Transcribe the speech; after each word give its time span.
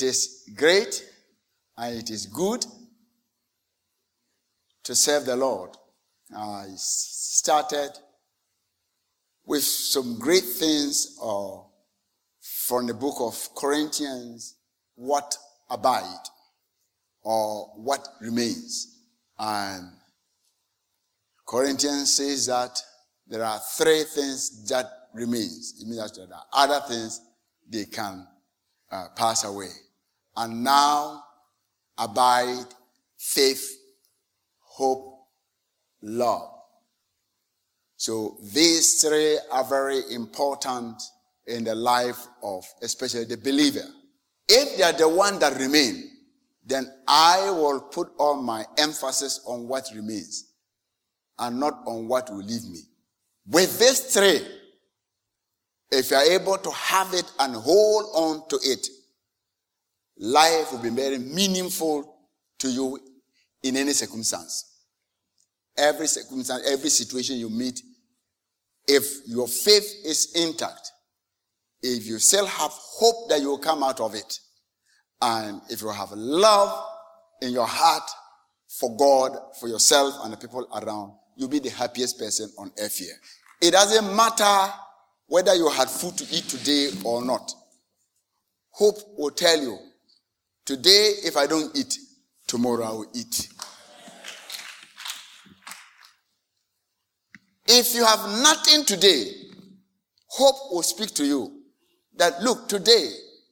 It 0.00 0.04
is 0.04 0.48
great 0.56 1.04
and 1.76 1.98
it 1.98 2.08
is 2.08 2.24
good 2.24 2.64
to 4.84 4.94
serve 4.94 5.26
the 5.26 5.36
Lord. 5.36 5.76
I 6.34 6.68
started 6.76 7.90
with 9.44 9.62
some 9.62 10.18
great 10.18 10.44
things 10.44 11.18
uh, 11.22 11.58
from 12.40 12.86
the 12.86 12.94
book 12.94 13.16
of 13.20 13.54
Corinthians 13.54 14.56
what 14.94 15.36
abide 15.68 16.24
or 17.20 17.66
what 17.76 18.08
remains. 18.22 19.02
And 19.38 19.86
Corinthians 21.46 22.14
says 22.14 22.46
that 22.46 22.80
there 23.26 23.44
are 23.44 23.60
three 23.76 24.04
things 24.04 24.66
that 24.70 24.86
remains. 25.12 25.74
It 25.78 25.86
means 25.86 26.10
that 26.10 26.26
there 26.26 26.34
are 26.38 26.46
other 26.54 26.80
things 26.88 27.20
they 27.68 27.84
can 27.84 28.26
uh, 28.90 29.08
pass 29.14 29.44
away. 29.44 29.68
And 30.36 30.64
now 30.64 31.24
abide 31.98 32.66
faith, 33.18 33.76
hope, 34.60 35.18
love. 36.02 36.48
So 37.96 38.38
these 38.54 39.02
three 39.02 39.38
are 39.52 39.64
very 39.64 40.00
important 40.12 41.02
in 41.46 41.64
the 41.64 41.74
life 41.74 42.26
of 42.42 42.64
especially 42.80 43.24
the 43.24 43.36
believer. 43.36 43.84
If 44.48 44.78
they 44.78 44.82
are 44.84 44.92
the 44.92 45.08
one 45.08 45.38
that 45.40 45.58
remain, 45.58 46.10
then 46.64 46.90
I 47.06 47.50
will 47.50 47.80
put 47.80 48.08
all 48.18 48.40
my 48.40 48.64
emphasis 48.78 49.40
on 49.46 49.68
what 49.68 49.90
remains 49.94 50.52
and 51.38 51.58
not 51.58 51.82
on 51.86 52.08
what 52.08 52.30
will 52.30 52.42
leave 52.42 52.64
me. 52.64 52.80
With 53.46 53.78
these 53.78 54.00
three, 54.00 54.46
if 55.90 56.10
you 56.10 56.16
are 56.16 56.24
able 56.24 56.56
to 56.58 56.70
have 56.70 57.12
it 57.14 57.30
and 57.38 57.54
hold 57.54 58.04
on 58.14 58.48
to 58.48 58.58
it, 58.62 58.86
life 60.20 60.70
will 60.70 60.82
be 60.82 60.90
very 60.90 61.18
meaningful 61.18 62.16
to 62.58 62.68
you 62.68 62.98
in 63.62 63.76
any 63.76 63.92
circumstance. 63.92 64.66
Every 65.76 66.06
circumstance, 66.06 66.62
every 66.70 66.90
situation 66.90 67.36
you 67.36 67.48
meet, 67.48 67.80
if 68.86 69.26
your 69.26 69.48
faith 69.48 69.94
is 70.04 70.32
intact, 70.34 70.92
if 71.82 72.06
you 72.06 72.18
still 72.18 72.46
have 72.46 72.70
hope 72.70 73.30
that 73.30 73.40
you 73.40 73.48
will 73.48 73.58
come 73.58 73.82
out 73.82 74.00
of 74.00 74.14
it, 74.14 74.38
and 75.22 75.60
if 75.70 75.80
you 75.80 75.88
have 75.88 76.12
love 76.12 76.86
in 77.40 77.52
your 77.52 77.66
heart 77.66 78.08
for 78.68 78.94
God, 78.96 79.36
for 79.58 79.68
yourself, 79.68 80.14
and 80.22 80.32
the 80.32 80.36
people 80.36 80.66
around, 80.74 81.12
you'll 81.36 81.48
be 81.48 81.58
the 81.58 81.70
happiest 81.70 82.18
person 82.18 82.50
on 82.58 82.70
earth 82.78 82.98
here. 82.98 83.14
It 83.62 83.72
doesn't 83.72 84.14
matter 84.14 84.72
whether 85.26 85.54
you 85.54 85.68
had 85.70 85.88
food 85.88 86.16
to 86.18 86.24
eat 86.34 86.44
today 86.44 86.90
or 87.04 87.24
not. 87.24 87.52
Hope 88.70 88.96
will 89.16 89.30
tell 89.30 89.60
you, 89.60 89.78
today, 90.70 91.14
if 91.24 91.36
I 91.36 91.48
don't 91.48 91.76
eat, 91.76 91.98
tomorrow 92.46 92.84
I 92.84 92.90
will 92.92 93.10
eat. 93.12 93.48
If 97.66 97.92
you 97.92 98.04
have 98.04 98.20
nothing 98.40 98.84
today, 98.84 99.32
hope 100.28 100.70
will 100.70 100.84
speak 100.84 101.10
to 101.14 101.24
you 101.24 101.50
that 102.18 102.40
look, 102.40 102.68
today, 102.68 103.10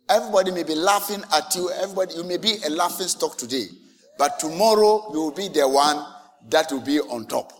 everybody 0.08 0.52
may 0.52 0.62
be 0.62 0.76
laughing 0.76 1.20
at 1.34 1.52
you, 1.56 1.68
everybody, 1.72 2.14
you 2.14 2.22
may 2.22 2.36
be 2.36 2.54
a 2.64 2.70
laughing 2.70 3.08
stock 3.08 3.36
today, 3.36 3.66
but 4.16 4.38
tomorrow 4.38 5.10
you 5.12 5.18
will 5.18 5.34
be 5.34 5.48
the 5.48 5.66
one 5.66 6.00
that 6.50 6.70
will 6.70 6.84
be 6.84 7.00
on 7.00 7.26
top. 7.26 7.52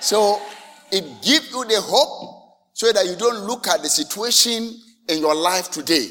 So 0.00 0.40
it 0.90 1.04
gives 1.22 1.50
you 1.50 1.62
the 1.66 1.78
hope 1.82 2.56
so 2.72 2.90
that 2.90 3.04
you 3.04 3.16
don't 3.16 3.46
look 3.46 3.68
at 3.68 3.82
the 3.82 3.88
situation 3.88 4.80
in 5.10 5.18
your 5.18 5.34
life 5.34 5.70
today, 5.70 6.08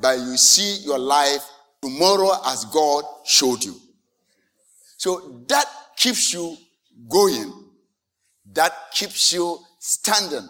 but 0.00 0.18
you 0.18 0.36
see 0.36 0.84
your 0.86 1.00
life 1.00 1.42
tomorrow 1.82 2.32
as 2.46 2.64
God 2.66 3.04
showed 3.24 3.64
you. 3.64 3.76
So 4.96 5.44
that 5.48 5.66
keeps 5.96 6.32
you 6.32 6.56
going. 7.08 7.52
That 8.52 8.72
keeps 8.92 9.32
you 9.32 9.58
standing. 9.78 10.48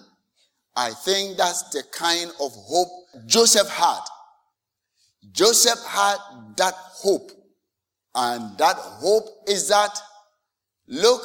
I 0.74 0.90
think 0.90 1.36
that's 1.36 1.70
the 1.70 1.82
kind 1.92 2.30
of 2.40 2.52
hope 2.52 2.88
Joseph 3.26 3.68
had. 3.68 4.00
Joseph 5.32 5.84
had 5.86 6.16
that 6.56 6.74
hope. 6.74 7.32
And 8.14 8.56
that 8.58 8.76
hope 8.76 9.28
is 9.46 9.68
that, 9.68 9.96
look, 10.86 11.22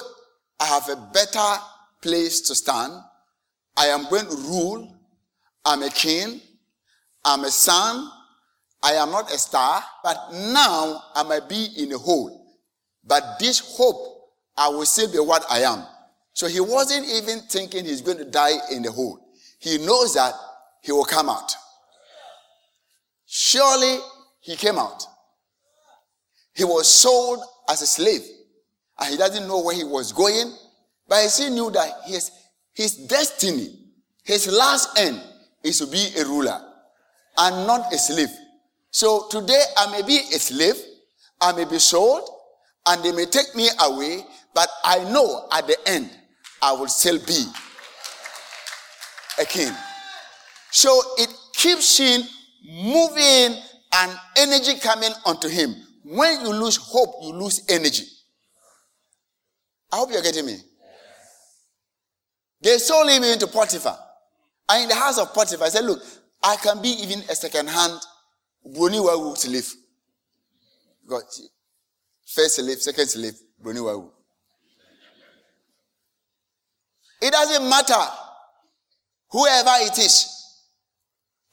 I 0.59 0.65
have 0.65 0.89
a 0.89 1.09
better 1.13 1.61
place 2.01 2.41
to 2.41 2.55
stand. 2.55 2.93
I 3.77 3.87
am 3.87 4.09
going 4.09 4.25
to 4.25 4.35
rule. 4.35 4.95
I'm 5.65 5.83
a 5.83 5.89
king. 5.89 6.41
I'm 7.23 7.45
a 7.45 7.51
son. 7.51 8.09
I 8.83 8.93
am 8.93 9.11
not 9.11 9.31
a 9.31 9.37
star, 9.37 9.81
but 10.03 10.17
now 10.33 11.01
I 11.15 11.23
might 11.23 11.47
be 11.47 11.69
in 11.77 11.93
a 11.93 11.97
hole. 11.97 12.57
But 13.05 13.39
this 13.39 13.59
hope, 13.77 14.31
I 14.57 14.67
will 14.67 14.85
still 14.85 15.11
be 15.11 15.19
what 15.19 15.45
I 15.49 15.59
am. 15.59 15.85
So 16.33 16.47
he 16.47 16.59
wasn't 16.59 17.07
even 17.07 17.39
thinking 17.41 17.85
he's 17.85 18.01
going 18.01 18.17
to 18.17 18.25
die 18.25 18.57
in 18.71 18.81
the 18.83 18.91
hole. 18.91 19.19
He 19.59 19.77
knows 19.77 20.15
that 20.15 20.33
he 20.81 20.91
will 20.91 21.05
come 21.05 21.29
out. 21.29 21.55
Surely 23.25 23.97
he 24.41 24.55
came 24.55 24.77
out. 24.77 25.05
He 26.53 26.63
was 26.63 26.87
sold 26.87 27.39
as 27.69 27.81
a 27.81 27.87
slave 27.87 28.21
and 28.99 29.09
he 29.09 29.17
doesn't 29.17 29.47
know 29.47 29.61
where 29.61 29.75
he 29.75 29.83
was 29.83 30.11
going, 30.11 30.53
but 31.07 31.23
he 31.23 31.29
still 31.29 31.51
knew 31.51 31.71
that 31.71 31.89
his, 32.05 32.31
his 32.73 32.95
destiny, 33.07 33.69
his 34.23 34.47
last 34.51 34.97
end 34.99 35.21
is 35.63 35.79
to 35.79 35.87
be 35.87 36.09
a 36.19 36.25
ruler 36.25 36.61
and 37.37 37.65
not 37.65 37.91
a 37.93 37.97
slave. 37.97 38.29
So 38.93 39.27
today 39.27 39.59
I 39.75 39.89
may 39.91 40.03
be 40.03 40.17
a 40.17 40.37
slave, 40.39 40.75
I 41.41 41.51
may 41.53 41.65
be 41.65 41.79
sold, 41.79 42.29
and 42.87 43.03
they 43.03 43.11
may 43.11 43.25
take 43.25 43.55
me 43.55 43.67
away, 43.81 44.23
but 44.53 44.69
I 44.83 45.03
know 45.11 45.47
at 45.51 45.65
the 45.65 45.75
end 45.87 46.11
I 46.61 46.73
will 46.73 46.87
still 46.87 47.17
be 47.25 47.43
a 49.41 49.45
king. 49.45 49.73
So 50.69 50.95
it 51.17 51.33
keeps 51.53 51.97
him 51.97 52.21
moving 52.69 53.59
and 53.95 54.11
energy 54.37 54.77
coming 54.79 55.11
onto 55.25 55.47
him. 55.47 55.73
When 56.03 56.41
you 56.41 56.53
lose 56.53 56.77
hope, 56.77 57.15
you 57.23 57.33
lose 57.33 57.65
energy. 57.69 58.05
I 59.91 59.97
hope 59.97 60.11
you're 60.11 60.21
getting 60.21 60.45
me. 60.45 60.57
They 62.61 62.77
sold 62.77 63.09
him 63.09 63.23
into 63.23 63.47
Potiphar. 63.47 63.97
And 64.69 64.83
in 64.83 64.89
the 64.89 64.95
house 64.95 65.17
of 65.17 65.33
Potiphar, 65.33 65.65
I 65.65 65.69
said, 65.69 65.83
Look, 65.83 65.99
I 66.43 66.57
can 66.57 66.79
be 66.79 66.89
even 66.89 67.19
a 67.21 67.35
second 67.35 67.69
hand 67.69 67.99
Bruni 68.65 68.97
Wawu 68.99 69.35
slave. 69.35 69.73
Because 71.03 71.49
first 72.25 72.55
slave, 72.55 72.81
second 72.81 73.07
slave, 73.07 73.33
Bruni 73.61 73.79
Wawu. 73.79 74.09
It 77.21 77.31
doesn't 77.31 77.69
matter 77.69 78.01
whoever 79.29 79.71
it 79.79 79.97
is. 79.97 80.29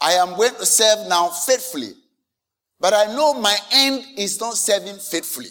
I 0.00 0.12
am 0.14 0.34
going 0.36 0.54
to 0.54 0.66
serve 0.66 1.08
now 1.08 1.28
faithfully. 1.28 1.92
But 2.80 2.94
I 2.94 3.04
know 3.14 3.34
my 3.34 3.56
end 3.72 4.04
is 4.16 4.40
not 4.40 4.54
serving 4.54 4.96
faithfully. 4.98 5.50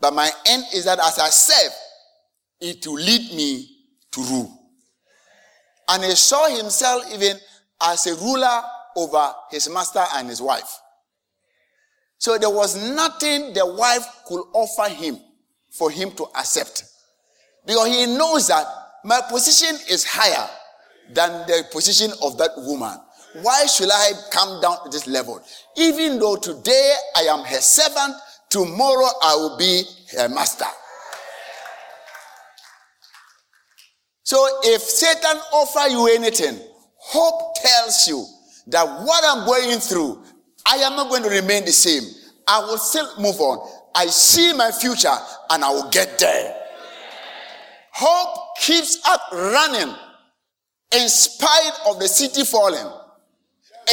But 0.00 0.14
my 0.14 0.30
end 0.46 0.64
is 0.74 0.86
that 0.86 0.98
as 0.98 1.18
I 1.18 1.28
serve, 1.28 1.72
it 2.60 2.86
will 2.86 2.94
lead 2.94 3.34
me 3.34 3.68
to 4.12 4.22
rule. 4.22 4.62
And 5.88 6.02
he 6.04 6.14
saw 6.16 6.48
himself 6.48 7.04
even 7.12 7.36
as 7.80 8.06
a 8.06 8.14
ruler 8.16 8.62
over 8.96 9.32
his 9.50 9.68
master 9.68 10.04
and 10.14 10.28
his 10.28 10.40
wife. 10.42 10.78
So 12.18 12.38
there 12.38 12.50
was 12.50 12.76
nothing 12.94 13.52
the 13.52 13.66
wife 13.66 14.04
could 14.26 14.42
offer 14.54 14.88
him 14.92 15.18
for 15.70 15.90
him 15.90 16.10
to 16.12 16.24
accept. 16.36 16.84
Because 17.66 17.88
he 17.88 18.06
knows 18.06 18.48
that 18.48 18.66
my 19.04 19.20
position 19.30 19.76
is 19.90 20.04
higher 20.04 20.48
than 21.12 21.46
the 21.46 21.64
position 21.70 22.10
of 22.22 22.38
that 22.38 22.50
woman. 22.56 22.98
Why 23.42 23.66
should 23.66 23.90
I 23.92 24.10
come 24.30 24.60
down 24.62 24.82
to 24.84 24.90
this 24.90 25.06
level? 25.06 25.42
Even 25.76 26.18
though 26.18 26.36
today 26.36 26.94
I 27.16 27.22
am 27.22 27.40
her 27.44 27.60
servant, 27.60 28.14
tomorrow 28.48 29.08
I 29.22 29.34
will 29.36 29.56
be 29.58 29.82
her 30.16 30.28
master. 30.28 30.64
So 34.22 34.44
if 34.64 34.80
Satan 34.80 35.36
offer 35.52 35.88
you 35.88 36.08
anything, 36.08 36.58
hope 36.98 37.54
tells 37.62 38.08
you 38.08 38.26
that 38.68 38.84
what 38.84 39.24
I'm 39.24 39.46
going 39.46 39.78
through, 39.78 40.22
I 40.66 40.76
am 40.76 40.96
not 40.96 41.08
going 41.08 41.22
to 41.22 41.28
remain 41.28 41.64
the 41.64 41.72
same. 41.72 42.02
I 42.48 42.60
will 42.60 42.78
still 42.78 43.08
move 43.20 43.40
on. 43.40 43.68
I 43.94 44.06
see 44.06 44.52
my 44.52 44.70
future 44.70 45.14
and 45.50 45.64
I 45.64 45.70
will 45.70 45.88
get 45.90 46.18
there. 46.18 46.54
Hope 47.92 48.58
keeps 48.60 49.00
up 49.08 49.20
running 49.32 49.94
in 50.92 51.08
spite 51.08 51.72
of 51.88 51.98
the 51.98 52.06
city 52.06 52.44
falling, 52.44 52.86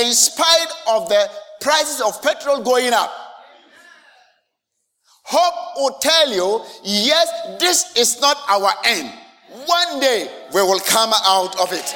in 0.02 0.12
spite 0.14 0.68
of 0.88 1.08
the 1.10 1.30
prices 1.62 2.02
of 2.02 2.22
petrol 2.22 2.62
going 2.62 2.92
up. 2.94 3.12
Hope 5.24 5.78
will 5.78 5.98
tell 6.00 6.32
you, 6.34 6.66
yes, 6.84 7.58
this 7.60 7.96
is 7.96 8.20
not 8.20 8.38
our 8.50 8.72
end. 8.86 9.10
One 9.66 10.00
day 10.00 10.30
we 10.54 10.62
will 10.62 10.82
come 10.82 11.12
out 11.26 11.60
of 11.62 11.72
it. 11.72 11.96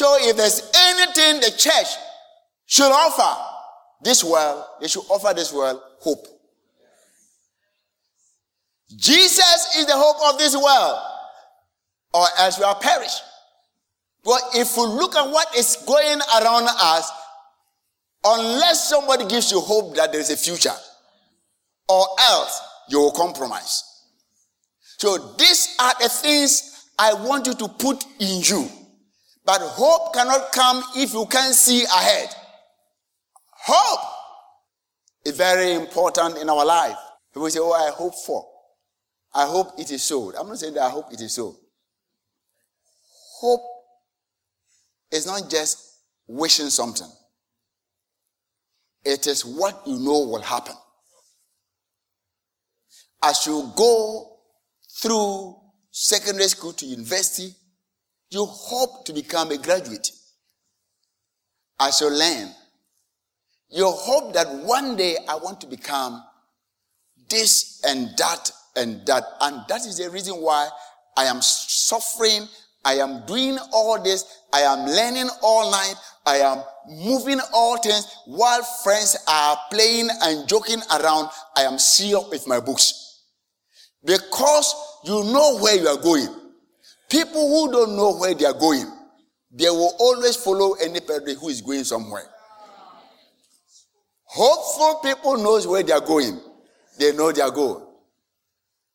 So 0.00 0.16
if 0.18 0.34
there's 0.34 0.62
anything 0.74 1.42
the 1.42 1.54
church 1.58 1.88
should 2.64 2.90
offer 2.90 3.38
this 4.00 4.24
world, 4.24 4.64
they 4.80 4.88
should 4.88 5.04
offer 5.10 5.34
this 5.34 5.52
world 5.52 5.78
hope. 5.98 6.26
Jesus 8.96 9.76
is 9.76 9.84
the 9.84 9.92
hope 9.94 10.32
of 10.32 10.38
this 10.38 10.56
world, 10.56 10.98
or 12.14 12.24
else 12.38 12.58
we 12.58 12.64
are 12.64 12.76
perish. 12.76 13.12
But 14.24 14.40
if 14.54 14.74
we 14.74 14.84
look 14.84 15.16
at 15.16 15.30
what 15.30 15.54
is 15.54 15.76
going 15.86 16.20
around 16.40 16.68
us, 16.70 17.12
unless 18.24 18.88
somebody 18.88 19.26
gives 19.26 19.52
you 19.52 19.60
hope 19.60 19.96
that 19.96 20.12
there 20.12 20.20
is 20.22 20.30
a 20.30 20.36
future, 20.38 20.76
or 21.90 22.06
else 22.20 22.58
you 22.88 23.00
will 23.00 23.12
compromise. 23.12 23.82
So 24.96 25.34
these 25.36 25.76
are 25.78 25.92
the 26.00 26.08
things 26.08 26.88
I 26.98 27.12
want 27.12 27.46
you 27.46 27.52
to 27.52 27.68
put 27.68 28.02
in 28.18 28.40
you. 28.40 28.66
But 29.44 29.60
hope 29.60 30.14
cannot 30.14 30.52
come 30.52 30.82
if 30.96 31.12
you 31.12 31.26
can't 31.26 31.54
see 31.54 31.84
ahead. 31.84 32.28
Hope 33.50 34.00
is 35.24 35.36
very 35.36 35.74
important 35.74 36.38
in 36.38 36.48
our 36.48 36.64
life. 36.64 36.96
People 37.32 37.50
say, 37.50 37.58
Oh, 37.60 37.72
I 37.72 37.90
hope 37.90 38.14
for. 38.26 38.46
I 39.34 39.46
hope 39.46 39.78
it 39.78 39.90
is 39.90 40.02
so. 40.02 40.32
I'm 40.36 40.48
not 40.48 40.58
saying 40.58 40.74
that 40.74 40.82
I 40.82 40.90
hope 40.90 41.12
it 41.12 41.20
is 41.20 41.34
so. 41.34 41.56
Hope 43.40 43.62
is 45.12 45.26
not 45.26 45.48
just 45.50 45.90
wishing 46.26 46.68
something, 46.70 47.10
it 49.04 49.26
is 49.26 49.44
what 49.44 49.82
you 49.86 49.98
know 49.98 50.20
will 50.20 50.42
happen. 50.42 50.74
As 53.22 53.46
you 53.46 53.72
go 53.76 54.38
through 55.02 55.56
secondary 55.90 56.48
school 56.48 56.72
to 56.74 56.86
university, 56.86 57.54
you 58.30 58.46
hope 58.46 59.04
to 59.06 59.12
become 59.12 59.50
a 59.50 59.58
graduate. 59.58 60.10
As 61.80 62.00
you 62.00 62.10
learn, 62.10 62.48
you 63.70 63.86
hope 63.86 64.32
that 64.34 64.48
one 64.64 64.96
day 64.96 65.16
I 65.28 65.36
want 65.36 65.60
to 65.62 65.66
become 65.66 66.22
this 67.28 67.80
and 67.84 68.10
that 68.18 68.50
and 68.76 69.04
that. 69.06 69.24
And 69.40 69.62
that 69.68 69.86
is 69.86 69.98
the 69.98 70.10
reason 70.10 70.34
why 70.34 70.68
I 71.16 71.24
am 71.24 71.40
suffering. 71.42 72.46
I 72.84 72.94
am 72.94 73.24
doing 73.26 73.58
all 73.72 74.00
this. 74.02 74.24
I 74.52 74.60
am 74.60 74.86
learning 74.86 75.28
all 75.42 75.70
night. 75.70 75.94
I 76.26 76.36
am 76.36 76.62
moving 76.88 77.40
all 77.52 77.78
things 77.78 78.06
while 78.26 78.62
friends 78.84 79.16
are 79.28 79.56
playing 79.70 80.08
and 80.22 80.48
joking 80.48 80.80
around. 80.98 81.28
I 81.56 81.62
am 81.62 81.78
serious 81.78 82.24
with 82.30 82.46
my 82.46 82.60
books. 82.60 83.22
Because 84.04 84.74
you 85.04 85.24
know 85.24 85.58
where 85.58 85.76
you 85.76 85.88
are 85.88 86.00
going. 86.00 86.39
People 87.10 87.48
who 87.48 87.72
don't 87.72 87.96
know 87.96 88.16
where 88.16 88.34
they 88.34 88.44
are 88.44 88.54
going, 88.54 88.86
they 89.50 89.68
will 89.68 89.94
always 89.98 90.36
follow 90.36 90.74
anybody 90.74 91.34
who 91.34 91.48
is 91.48 91.60
going 91.60 91.82
somewhere. 91.82 92.24
Hopeful 94.22 95.00
people 95.02 95.36
knows 95.36 95.66
where 95.66 95.82
they 95.82 95.92
are 95.92 96.00
going. 96.00 96.40
They 96.98 97.12
know 97.12 97.32
their 97.32 97.50
goal. 97.50 98.04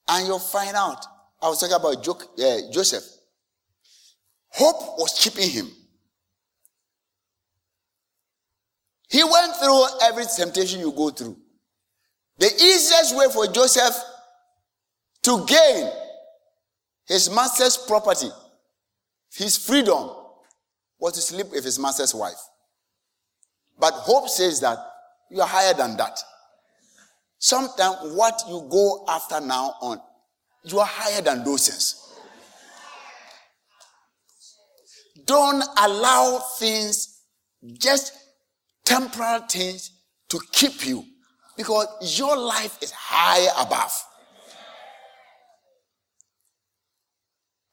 And 0.08 0.26
you'll 0.26 0.40
find 0.40 0.78
out. 0.78 1.06
I 1.42 1.50
was 1.50 1.60
talking 1.60 1.76
about 1.76 2.08
uh, 2.08 2.72
Joseph. 2.72 3.04
Hope 4.50 4.98
was 4.98 5.20
keeping 5.20 5.50
him. 5.50 5.70
He 9.10 9.24
went 9.24 9.56
through 9.58 9.86
every 10.04 10.24
temptation 10.26 10.80
you 10.80 10.94
go 10.94 11.10
through. 11.10 11.38
The 12.38 12.48
easiest 12.48 13.16
way 13.16 13.26
for 13.34 13.48
Joseph 13.48 13.96
to 15.24 15.46
gain 15.46 15.92
his 17.07 17.30
master's 17.30 17.78
property, 17.78 18.30
his 19.34 19.57
freedom, 19.57 20.10
was 21.00 21.13
to 21.13 21.22
sleep 21.22 21.52
with 21.52 21.63
his 21.63 21.78
master's 21.78 22.16
wife. 22.16 22.40
But 23.78 23.94
hope 23.94 24.30
says 24.30 24.60
that 24.62 24.78
you 25.30 25.42
are 25.42 25.48
higher 25.48 25.74
than 25.74 25.98
that. 25.98 26.19
Sometimes 27.38 27.98
what 28.16 28.42
you 28.48 28.68
go 28.72 29.06
after 29.07 29.40
now 29.42 29.75
on, 29.81 30.00
you 30.63 30.80
are 30.80 30.88
higher 30.90 31.22
than 31.22 31.44
those 31.44 31.68
things. 31.68 32.02
Don't 35.25 35.63
allow 35.78 36.40
things, 36.60 37.22
just 37.78 38.13
temporal 38.84 39.42
things, 39.42 39.92
to 40.30 40.40
keep 40.52 40.86
you 40.86 41.04
because 41.57 41.88
your 42.18 42.36
life 42.38 42.78
is 42.81 42.92
high 42.92 43.48
above. 43.62 43.92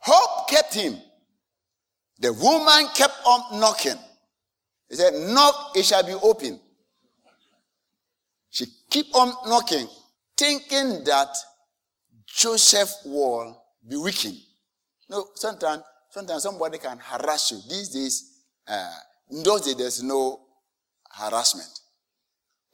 Hope 0.03 0.49
kept 0.49 0.75
him. 0.75 0.97
The 2.19 2.33
woman 2.33 2.89
kept 2.95 3.15
on 3.25 3.61
knocking. 3.61 3.99
He 4.89 4.97
said, 4.97 5.15
Knock, 5.15 5.73
it 5.77 5.85
shall 5.85 6.05
be 6.05 6.15
open. 6.15 6.61
She 8.51 8.67
keep 8.91 9.15
on 9.15 9.33
knocking, 9.49 9.87
thinking 10.37 11.05
that 11.05 11.29
Joseph 12.27 12.91
will 13.07 13.63
be 13.89 13.97
weakened. 13.97 14.39
No, 15.09 15.27
sometimes, 15.35 15.83
sometimes 16.11 16.43
somebody 16.43 16.79
can 16.79 16.99
harass 16.99 17.51
you. 17.53 17.59
These 17.69 17.89
days, 17.91 18.43
uh, 18.67 18.93
in 19.31 19.43
those 19.43 19.63
days, 19.63 19.77
there's 19.77 20.03
no 20.03 20.41
harassment. 21.11 21.71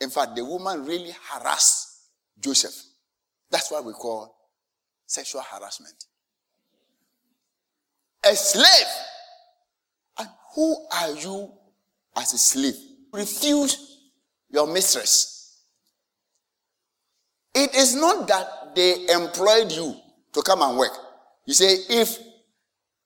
In 0.01 0.11
fact, 0.11 0.35
the 0.35 0.45
woman 0.45 0.85
really 0.85 1.15
harassed 1.31 1.89
Joseph. 2.41 2.75
That's 3.51 3.71
what 3.71 3.85
we 3.85 3.93
call 3.93 4.35
sexual 5.07 5.43
harassment. 5.43 6.05
A 8.25 8.35
slave. 8.35 8.87
And 10.19 10.29
who 10.55 10.87
are 10.93 11.11
you 11.13 11.53
as 12.17 12.33
a 12.33 12.39
slave? 12.39 12.75
Refuse 13.13 13.99
your 14.51 14.67
mistress. 14.67 15.63
It 17.55 17.75
is 17.75 17.95
not 17.97 18.29
that 18.29 18.75
they 18.75 19.07
employed 19.13 19.73
you 19.73 19.95
to 20.33 20.43
come 20.43 20.63
and 20.63 20.79
work. 20.79 20.93
You 21.47 21.55
say, 21.55 21.77
if 21.89 22.19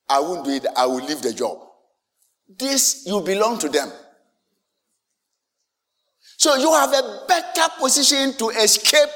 I 0.09 0.21
won't 0.21 0.45
do 0.45 0.50
it, 0.50 0.66
I 0.76 0.87
will 0.87 1.04
leave 1.04 1.23
the 1.23 1.33
job. 1.33 1.59
This, 2.59 3.04
you 3.07 3.21
belong 3.21 3.59
to 3.61 3.69
them. 3.69 3.90
So 6.37 6.57
you 6.57 6.73
have 6.73 6.92
a 6.92 7.25
better 7.28 7.73
position 7.78 8.35
to 8.38 8.50
escape 8.50 9.09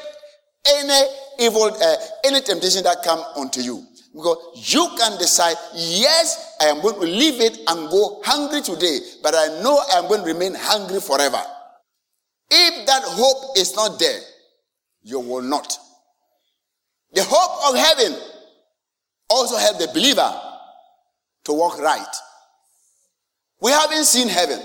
any 0.69 1.07
evil, 1.41 1.65
uh, 1.65 1.97
any 2.25 2.41
temptation 2.41 2.85
that 2.85 3.03
come 3.03 3.19
onto 3.37 3.61
you. 3.61 3.85
Because 4.17 4.73
you 4.73 4.89
can 4.97 5.19
decide, 5.19 5.57
yes, 5.75 6.57
I 6.59 6.69
am 6.69 6.81
going 6.81 6.95
to 6.95 7.03
leave 7.03 7.39
it 7.39 7.59
and 7.69 7.91
go 7.91 8.23
hungry 8.25 8.63
today, 8.63 8.99
but 9.23 9.35
I 9.35 9.61
know 9.63 9.79
I 9.93 9.99
am 9.99 10.09
going 10.09 10.23
to 10.23 10.27
remain 10.27 10.55
hungry 10.55 11.01
forever. 11.01 11.43
If 12.51 12.87
that 12.87 13.03
hope 13.05 13.59
is 13.59 13.77
not 13.77 13.99
there, 13.99 14.21
you 15.03 15.21
will 15.21 15.43
not. 15.43 15.71
The 17.13 17.25
hope 17.25 17.69
of 17.75 17.79
heaven 17.79 18.19
also 19.29 19.59
help 19.59 19.79
the 19.79 19.89
believer 19.89 20.41
to 21.45 21.53
walk 21.53 21.79
right. 21.79 22.17
We 23.61 23.71
haven't 23.71 24.05
seen 24.05 24.29
heaven. 24.29 24.61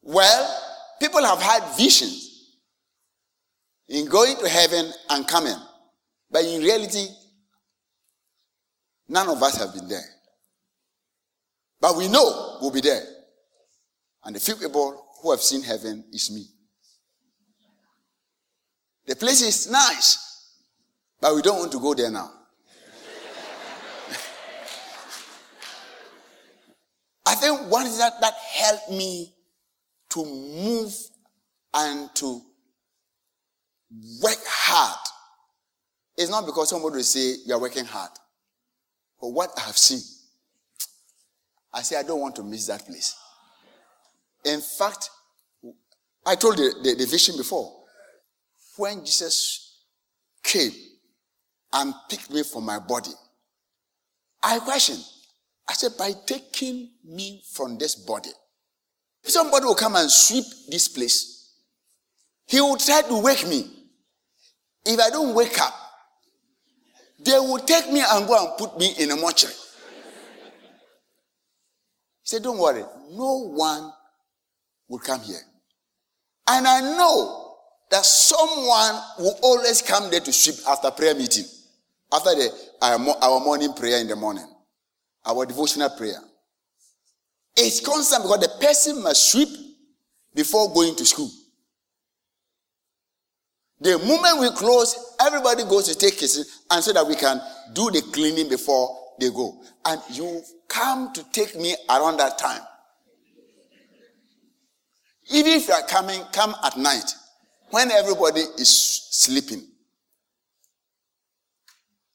Well, 0.00 0.60
people 1.00 1.22
have 1.22 1.42
had 1.42 1.76
visions 1.76 2.56
in 3.88 4.06
going 4.06 4.36
to 4.38 4.48
heaven 4.48 4.90
and 5.10 5.28
coming. 5.28 5.56
But 6.30 6.44
in 6.44 6.62
reality, 6.62 7.06
none 9.10 9.28
of 9.28 9.42
us 9.42 9.56
have 9.58 9.74
been 9.74 9.88
there. 9.88 10.08
But 11.80 11.96
we 11.96 12.08
know 12.08 12.58
we'll 12.60 12.70
be 12.70 12.80
there. 12.80 13.02
And 14.24 14.36
the 14.36 14.40
few 14.40 14.54
people 14.56 15.06
who 15.22 15.30
have 15.30 15.40
seen 15.40 15.62
heaven 15.62 16.04
is 16.12 16.30
me. 16.30 16.46
The 19.06 19.16
place 19.16 19.40
is 19.42 19.70
nice, 19.70 20.54
but 21.20 21.34
we 21.34 21.42
don't 21.42 21.58
want 21.58 21.72
to 21.72 21.80
go 21.80 21.94
there 21.94 22.10
now. 22.10 22.30
I 27.26 27.34
think 27.34 27.62
what 27.70 27.86
is 27.86 27.98
that 27.98 28.20
that 28.20 28.34
helped 28.34 28.90
me 28.90 29.34
to 30.10 30.24
move 30.24 30.94
and 31.74 32.08
to 32.16 32.40
work 34.22 34.38
hard 34.46 34.98
is 36.16 36.30
not 36.30 36.46
because 36.46 36.68
somebody 36.68 36.96
will 36.96 37.02
say 37.02 37.34
you 37.46 37.54
are 37.54 37.60
working 37.60 37.84
hard, 37.84 38.10
but 39.20 39.28
what 39.28 39.50
I 39.56 39.62
have 39.62 39.76
seen. 39.76 40.00
I 41.72 41.82
say 41.82 41.96
I 41.96 42.02
don't 42.02 42.20
want 42.20 42.36
to 42.36 42.42
miss 42.42 42.66
that 42.66 42.84
place. 42.86 43.14
In 44.44 44.60
fact, 44.60 45.10
I 46.26 46.34
told 46.34 46.56
the, 46.56 46.74
the, 46.82 46.94
the 46.94 47.06
vision 47.06 47.36
before 47.36 47.72
when 48.76 49.04
Jesus 49.04 49.84
came 50.42 50.72
and 51.72 51.94
picked 52.08 52.30
me 52.30 52.42
from 52.42 52.64
my 52.64 52.78
body, 52.78 53.10
I 54.42 54.58
questioned. 54.60 55.04
I 55.68 55.74
said, 55.74 55.92
by 55.96 56.12
taking 56.26 56.90
me 57.04 57.42
from 57.52 57.78
this 57.78 57.94
body, 57.94 58.30
somebody 59.22 59.66
will 59.66 59.74
come 59.74 59.96
and 59.96 60.10
sweep 60.10 60.44
this 60.68 60.88
place. 60.88 61.52
He 62.46 62.60
will 62.60 62.76
try 62.76 63.02
to 63.02 63.22
wake 63.22 63.46
me. 63.46 63.70
If 64.84 64.98
I 64.98 65.10
don't 65.10 65.34
wake 65.34 65.60
up, 65.60 65.74
they 67.24 67.38
will 67.38 67.58
take 67.58 67.90
me 67.92 68.02
and 68.06 68.26
go 68.26 68.46
and 68.46 68.56
put 68.58 68.78
me 68.78 68.94
in 68.98 69.10
a 69.10 69.16
mortuary. 69.16 69.54
He 72.22 72.24
said, 72.24 72.42
Don't 72.42 72.58
worry, 72.58 72.84
no 73.12 73.48
one 73.48 73.92
will 74.88 74.98
come 74.98 75.20
here. 75.20 75.40
And 76.48 76.66
I 76.66 76.80
know 76.80 77.56
that 77.90 78.04
someone 78.04 79.02
will 79.18 79.38
always 79.42 79.82
come 79.82 80.10
there 80.10 80.20
to 80.20 80.32
sweep 80.32 80.56
after 80.68 80.90
prayer 80.90 81.14
meeting, 81.14 81.44
after 82.12 82.30
the, 82.30 82.50
our, 82.82 82.98
our 83.22 83.40
morning 83.40 83.72
prayer 83.72 84.00
in 84.00 84.08
the 84.08 84.16
morning, 84.16 84.46
our 85.26 85.44
devotional 85.44 85.90
prayer. 85.90 86.20
It's 87.56 87.80
constant 87.80 88.22
because 88.22 88.40
the 88.40 88.64
person 88.64 89.02
must 89.02 89.32
sweep 89.32 89.48
before 90.34 90.72
going 90.72 90.94
to 90.96 91.04
school. 91.04 91.30
The 93.80 93.98
moment 93.98 94.40
we 94.40 94.50
close, 94.50 95.14
everybody 95.20 95.64
goes 95.64 95.88
to 95.88 95.96
take 95.96 96.20
his, 96.20 96.62
and 96.70 96.84
so 96.84 96.92
that 96.92 97.06
we 97.06 97.16
can 97.16 97.40
do 97.72 97.90
the 97.90 98.02
cleaning 98.12 98.48
before 98.48 98.94
they 99.18 99.30
go. 99.30 99.62
And 99.86 100.00
you 100.10 100.42
come 100.68 101.12
to 101.14 101.24
take 101.32 101.56
me 101.56 101.74
around 101.88 102.18
that 102.18 102.38
time. 102.38 102.60
Even 105.32 105.52
if 105.52 105.68
you 105.68 105.74
are 105.74 105.86
coming, 105.86 106.20
come 106.32 106.54
at 106.64 106.76
night 106.76 107.14
when 107.70 107.90
everybody 107.90 108.40
is 108.58 108.68
sleeping. 109.10 109.66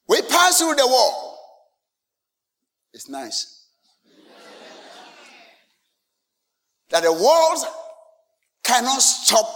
We 0.07 0.21
pass 0.21 0.59
through 0.59 0.75
the 0.75 0.85
wall. 0.85 1.39
It's 2.93 3.09
nice. 3.09 3.65
that 6.91 7.01
the 7.03 7.11
walls 7.11 7.65
cannot 8.63 9.01
stop 9.01 9.47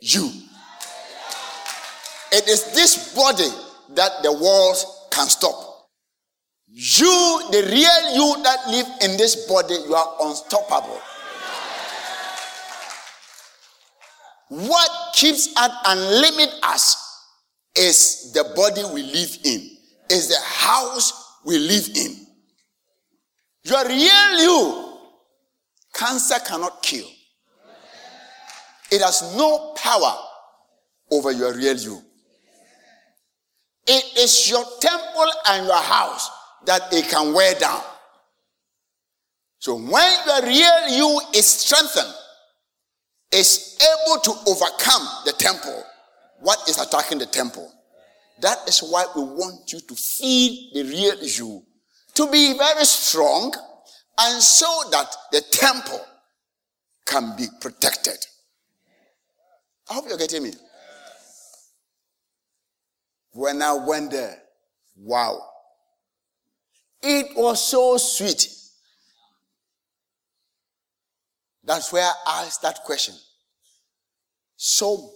you. 0.00 0.32
It 2.32 2.48
is 2.48 2.72
this 2.72 3.14
body 3.14 3.48
that 3.94 4.22
the 4.22 4.32
walls 4.32 5.06
can 5.10 5.28
stop. 5.28 5.54
You, 6.70 7.48
the 7.50 7.62
real 7.62 8.14
you 8.14 8.42
that 8.42 8.68
live 8.68 8.86
in 9.02 9.16
this 9.16 9.46
body, 9.48 9.74
you 9.74 9.94
are 9.94 10.16
unstoppable. 10.20 11.00
What 14.50 14.90
keeps 15.14 15.54
us 15.56 15.70
and 15.86 16.00
limit 16.00 16.50
us 16.62 16.96
is 17.74 18.32
the 18.32 18.44
body 18.54 18.82
we 18.92 19.02
live 19.02 19.38
in, 19.44 19.70
is 20.10 20.28
the 20.28 20.40
house 20.44 21.40
we 21.44 21.58
live 21.58 21.88
in. 21.94 22.26
Your 23.64 23.86
real 23.86 24.38
you, 24.40 24.98
cancer 25.94 26.38
cannot 26.46 26.82
kill. 26.82 27.06
It 28.90 29.02
has 29.02 29.34
no 29.36 29.74
power 29.76 30.16
over 31.10 31.30
your 31.32 31.54
real 31.54 31.76
you. 31.76 32.02
It 33.88 34.18
is 34.18 34.50
your 34.50 34.64
temple 34.80 35.32
and 35.48 35.66
your 35.66 35.82
house 35.82 36.30
that 36.66 36.92
it 36.92 37.08
can 37.08 37.32
wear 37.32 37.54
down. 37.54 37.82
So 39.58 39.76
when 39.76 40.16
your 40.26 40.42
real 40.42 40.88
you 40.88 41.20
is 41.34 41.46
strengthened, 41.46 42.14
is 43.32 43.78
able 43.80 44.20
to 44.20 44.30
overcome 44.46 45.06
the 45.24 45.32
temple, 45.32 45.82
what 46.40 46.68
is 46.68 46.78
attacking 46.78 47.18
the 47.18 47.26
temple? 47.26 47.72
That 48.40 48.58
is 48.68 48.80
why 48.80 49.04
we 49.16 49.22
want 49.22 49.72
you 49.72 49.80
to 49.80 49.94
feed 49.94 50.70
the 50.74 50.84
real 50.84 51.16
you 51.22 51.62
to 52.14 52.30
be 52.30 52.56
very 52.56 52.84
strong 52.84 53.54
and 54.18 54.42
so 54.42 54.82
that 54.90 55.14
the 55.32 55.40
temple 55.52 56.00
can 57.06 57.34
be 57.36 57.46
protected. 57.60 58.18
I 59.90 59.94
hope 59.94 60.04
you're 60.08 60.18
getting 60.18 60.42
me. 60.42 60.52
When 63.32 63.62
I 63.62 63.74
went 63.74 64.10
there, 64.10 64.42
wow. 64.96 65.38
It 67.02 67.36
was 67.36 67.64
so 67.64 67.96
sweet. 67.96 68.48
That's 71.64 71.92
where 71.92 72.02
I 72.26 72.44
asked 72.44 72.62
that 72.62 72.80
question. 72.84 73.14
So 74.56 75.12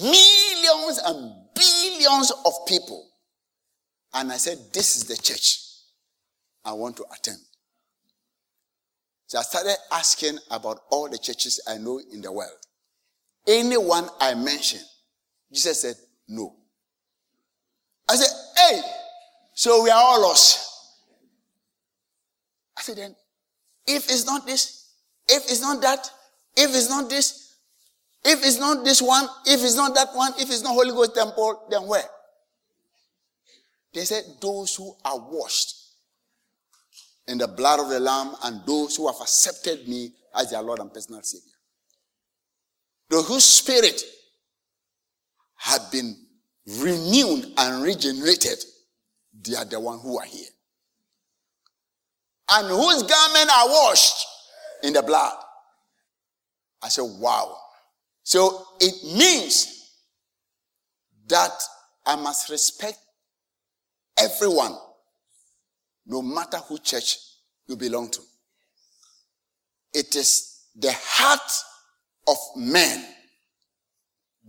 millions 0.00 1.00
and 1.04 1.32
billions 1.54 2.30
of 2.44 2.52
people. 2.68 3.10
And 4.12 4.30
I 4.30 4.36
said, 4.36 4.58
This 4.72 4.96
is 4.96 5.04
the 5.04 5.16
church 5.16 5.58
I 6.64 6.72
want 6.72 6.96
to 6.98 7.04
attend. 7.12 7.38
So 9.26 9.38
I 9.38 9.42
started 9.42 9.76
asking 9.90 10.38
about 10.50 10.80
all 10.90 11.08
the 11.08 11.18
churches 11.18 11.60
I 11.66 11.78
know 11.78 12.00
in 12.12 12.20
the 12.20 12.30
world. 12.30 12.52
Anyone 13.48 14.08
I 14.20 14.34
mentioned, 14.34 14.84
Jesus 15.52 15.82
said, 15.82 15.96
No. 16.28 16.54
I 18.08 18.16
said, 18.16 18.28
Hey, 18.56 18.82
so 19.54 19.82
we 19.82 19.90
are 19.90 20.02
all 20.02 20.22
lost. 20.22 20.70
I 22.76 22.82
said, 22.82 22.96
Then, 22.96 23.14
if 23.86 24.04
it's 24.10 24.26
not 24.26 24.46
this, 24.46 24.90
if 25.28 25.44
it's 25.44 25.60
not 25.60 25.80
that, 25.82 26.10
if 26.56 26.70
it's 26.70 26.88
not 26.88 27.08
this, 27.08 27.56
if 28.24 28.44
it's 28.44 28.58
not 28.58 28.84
this 28.84 29.02
one, 29.02 29.26
if 29.46 29.62
it's 29.62 29.76
not 29.76 29.94
that 29.94 30.08
one, 30.14 30.32
if 30.38 30.50
it's 30.50 30.62
not 30.62 30.74
Holy 30.74 30.90
Ghost 30.90 31.14
temple, 31.14 31.66
then 31.70 31.86
where? 31.86 32.04
They 33.92 34.04
said, 34.04 34.24
Those 34.40 34.74
who 34.74 34.94
are 35.04 35.18
washed 35.18 35.76
in 37.26 37.38
the 37.38 37.48
blood 37.48 37.80
of 37.80 37.88
the 37.88 38.00
Lamb 38.00 38.34
and 38.44 38.60
those 38.66 38.96
who 38.96 39.06
have 39.06 39.20
accepted 39.20 39.88
me 39.88 40.12
as 40.34 40.50
their 40.50 40.62
Lord 40.62 40.80
and 40.80 40.92
personal 40.92 41.22
Savior. 41.22 41.52
Those 43.08 43.28
whose 43.28 43.44
spirit 43.44 44.02
have 45.56 45.90
been 45.92 46.23
renewed 46.66 47.52
and 47.56 47.82
regenerated, 47.82 48.58
they 49.42 49.54
are 49.54 49.64
the 49.64 49.78
one 49.80 49.98
who 49.98 50.18
are 50.18 50.24
here. 50.24 50.48
And 52.50 52.68
whose 52.68 53.02
garment 53.02 53.50
are 53.50 53.68
washed 53.68 54.26
in 54.82 54.92
the 54.92 55.02
blood. 55.02 55.34
I 56.82 56.88
said, 56.88 57.06
wow. 57.18 57.56
So 58.22 58.66
it 58.80 58.94
means 59.16 59.90
that 61.28 61.52
I 62.06 62.16
must 62.16 62.50
respect 62.50 62.98
everyone, 64.18 64.76
no 66.06 66.22
matter 66.22 66.58
who 66.58 66.78
church 66.78 67.18
you 67.66 67.76
belong 67.76 68.10
to. 68.10 68.20
It 69.94 70.14
is 70.16 70.64
the 70.76 70.92
heart 70.92 71.40
of 72.28 72.36
man 72.56 73.04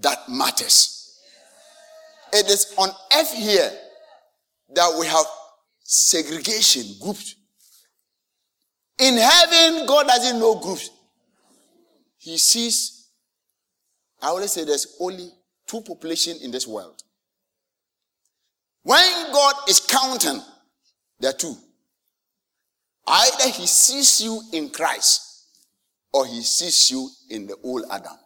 that 0.01 0.27
matters. 0.27 1.04
It 2.35 2.49
is 2.49 2.73
on 2.77 2.89
earth 3.17 3.31
here 3.33 3.71
that 4.73 4.97
we 4.99 5.07
have 5.07 5.25
segregation, 5.83 6.83
groups. 7.01 7.35
In 8.99 9.15
heaven, 9.15 9.85
God 9.85 10.07
doesn't 10.07 10.37
know 10.37 10.59
groups. 10.59 10.89
He 12.17 12.37
sees, 12.37 13.09
I 14.21 14.27
always 14.27 14.51
say 14.51 14.65
there's 14.65 14.97
only 14.99 15.29
two 15.65 15.79
population 15.79 16.37
in 16.41 16.51
this 16.51 16.67
world. 16.67 17.01
When 18.83 19.31
God 19.31 19.55
is 19.69 19.79
counting, 19.79 20.41
there 21.21 21.29
are 21.29 21.37
two. 21.37 21.55
Either 23.07 23.49
he 23.49 23.65
sees 23.65 24.19
you 24.19 24.41
in 24.51 24.69
Christ 24.71 25.21
or 26.11 26.25
he 26.25 26.41
sees 26.41 26.91
you 26.91 27.09
in 27.29 27.47
the 27.47 27.55
old 27.63 27.85
Adam. 27.89 28.17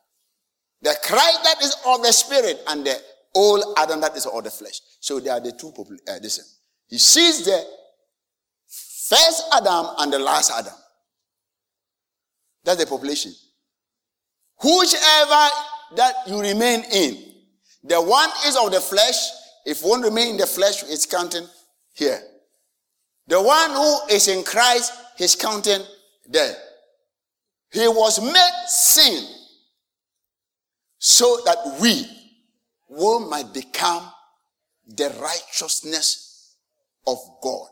The 0.81 0.95
Christ 1.03 1.43
that 1.43 1.61
is 1.61 1.75
of 1.85 2.01
the 2.01 2.11
spirit 2.11 2.61
and 2.67 2.85
the 2.85 2.99
old 3.35 3.63
Adam 3.77 4.01
that 4.01 4.15
is 4.15 4.25
of 4.25 4.43
the 4.43 4.51
flesh. 4.51 4.81
So 4.99 5.19
they 5.19 5.29
are 5.29 5.39
the 5.39 5.51
two 5.51 5.71
people. 5.71 5.95
Uh, 6.07 6.17
listen, 6.21 6.45
he 6.87 6.97
sees 6.97 7.45
the 7.45 7.63
first 9.09 9.43
Adam 9.53 9.87
and 9.99 10.13
the 10.13 10.19
last 10.19 10.51
Adam. 10.51 10.73
That's 12.63 12.83
the 12.83 12.89
population. 12.89 13.33
Whichever 14.61 15.47
that 15.95 16.13
you 16.27 16.39
remain 16.41 16.83
in, 16.91 17.17
the 17.83 18.01
one 18.01 18.29
is 18.45 18.57
of 18.57 18.71
the 18.71 18.81
flesh. 18.81 19.15
If 19.65 19.83
one 19.83 20.01
remain 20.01 20.31
in 20.31 20.37
the 20.37 20.47
flesh, 20.47 20.83
it's 20.83 21.05
counting 21.05 21.47
here. 21.93 22.21
The 23.27 23.41
one 23.41 23.71
who 23.71 23.99
is 24.09 24.27
in 24.27 24.43
Christ, 24.43 24.93
he's 25.17 25.35
counting 25.35 25.81
there. 26.27 26.55
He 27.71 27.87
was 27.87 28.19
made 28.21 28.67
sin 28.67 29.23
so 30.97 31.39
that 31.45 31.77
we 31.79 32.05
will 32.89 33.29
might 33.29 33.53
become 33.53 34.11
the 34.87 35.09
righteousness 35.21 36.55
of 37.05 37.17
God. 37.41 37.67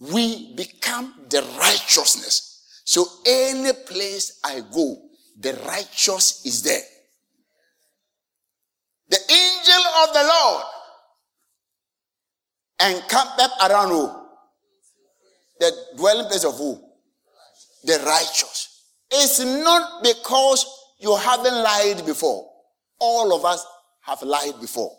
We 0.00 0.54
become 0.54 1.14
the 1.28 1.42
righteousness. 1.58 2.82
So 2.84 3.06
any 3.26 3.72
place 3.72 4.40
I 4.44 4.62
go, 4.72 5.02
the 5.38 5.54
righteous 5.66 6.44
is 6.44 6.62
there. 6.62 6.82
The 9.08 9.18
angel 9.30 9.82
of 10.02 10.12
the 10.12 10.24
Lord 10.24 10.64
encampeth 12.80 13.52
around 13.60 13.88
who? 13.90 14.10
The 15.60 15.72
dwelling 15.96 16.26
place 16.26 16.44
of 16.44 16.56
who? 16.56 16.82
The 17.84 17.98
righteous. 18.04 18.84
It's 19.10 19.40
not 19.40 20.02
because 20.02 20.66
you 20.98 21.14
haven't 21.14 21.54
lied 21.54 22.06
before. 22.06 22.51
All 23.02 23.34
of 23.34 23.44
us 23.44 23.66
have 24.02 24.22
lied 24.22 24.60
before. 24.60 24.96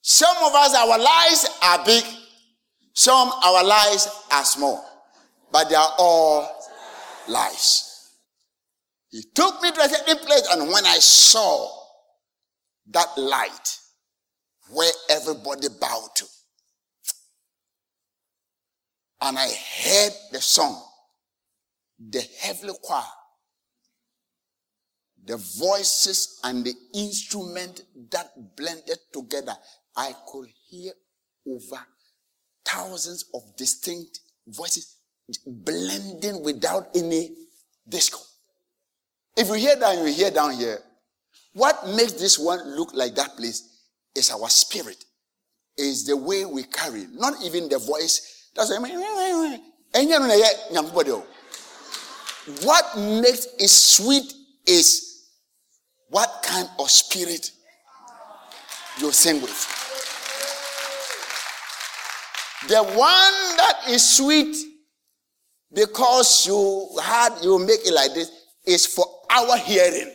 Some 0.00 0.36
of 0.44 0.54
us, 0.54 0.74
our 0.74 0.98
lies 0.98 1.46
are 1.62 1.84
big. 1.84 2.04
Some 2.94 3.30
our 3.44 3.64
lies 3.64 4.08
are 4.30 4.44
small, 4.44 4.84
but 5.52 5.68
they 5.68 5.74
are 5.74 5.92
all 5.98 6.48
lies. 7.28 8.10
He 9.10 9.22
took 9.34 9.60
me 9.62 9.72
to 9.72 9.80
a 9.80 9.88
certain 9.88 10.18
place, 10.18 10.46
and 10.52 10.70
when 10.70 10.86
I 10.86 10.98
saw 10.98 11.68
that 12.90 13.08
light 13.16 13.78
where 14.72 14.92
everybody 15.10 15.68
bowed 15.80 16.10
to, 16.16 16.24
and 19.22 19.38
I 19.38 19.48
heard 19.48 20.12
the 20.32 20.40
song, 20.40 20.82
the 21.98 22.22
heavenly 22.40 22.74
choir, 22.82 23.02
the 25.30 25.36
voices 25.36 26.40
and 26.42 26.64
the 26.64 26.74
instrument 26.92 27.82
that 28.10 28.32
blended 28.56 28.98
together, 29.12 29.54
I 29.96 30.12
could 30.26 30.48
hear 30.68 30.92
over 31.46 31.78
thousands 32.64 33.26
of 33.32 33.42
distinct 33.56 34.18
voices 34.48 34.96
blending 35.46 36.42
without 36.42 36.88
any 36.96 37.30
discord. 37.88 38.26
If 39.36 39.46
you 39.46 39.54
hear 39.54 39.76
down, 39.76 39.98
you 39.98 40.12
hear 40.12 40.32
down 40.32 40.54
here. 40.54 40.80
What 41.52 41.86
makes 41.86 42.14
this 42.14 42.36
one 42.36 42.76
look 42.76 42.90
like 42.92 43.14
that 43.14 43.36
place 43.36 43.84
is 44.16 44.32
our 44.32 44.48
spirit, 44.48 45.04
is 45.78 46.06
the 46.06 46.16
way 46.16 46.44
we 46.44 46.64
carry, 46.64 47.06
not 47.12 47.34
even 47.44 47.68
the 47.68 47.78
voice. 47.78 48.48
That's 48.56 48.70
what 52.64 52.98
makes 52.98 53.46
it 53.60 53.68
sweet 53.68 54.32
is 54.66 55.09
what 56.10 56.44
kind 56.44 56.68
of 56.78 56.90
spirit 56.90 57.52
you 59.00 59.12
sing 59.12 59.40
with. 59.40 59.76
The 62.68 62.82
one 62.82 63.56
that 63.56 63.88
is 63.88 64.16
sweet 64.16 64.54
because 65.72 66.46
you 66.46 66.90
had 67.02 67.30
you 67.42 67.58
make 67.58 67.86
it 67.86 67.94
like 67.94 68.12
this 68.12 68.30
is 68.66 68.86
for 68.86 69.06
our 69.30 69.56
hearing. 69.56 70.12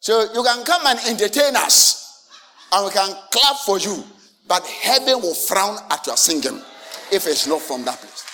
So 0.00 0.32
you 0.34 0.42
can 0.42 0.64
come 0.64 0.86
and 0.86 0.98
entertain 1.06 1.54
us 1.56 2.28
and 2.72 2.86
we 2.86 2.90
can 2.90 3.14
clap 3.30 3.56
for 3.64 3.78
you, 3.78 4.02
but 4.48 4.66
heaven 4.66 5.20
will 5.20 5.34
frown 5.34 5.78
at 5.90 6.06
your 6.06 6.16
singing 6.16 6.60
if 7.12 7.26
it's 7.26 7.46
not 7.46 7.60
from 7.60 7.84
that 7.84 7.98
place. 7.98 8.24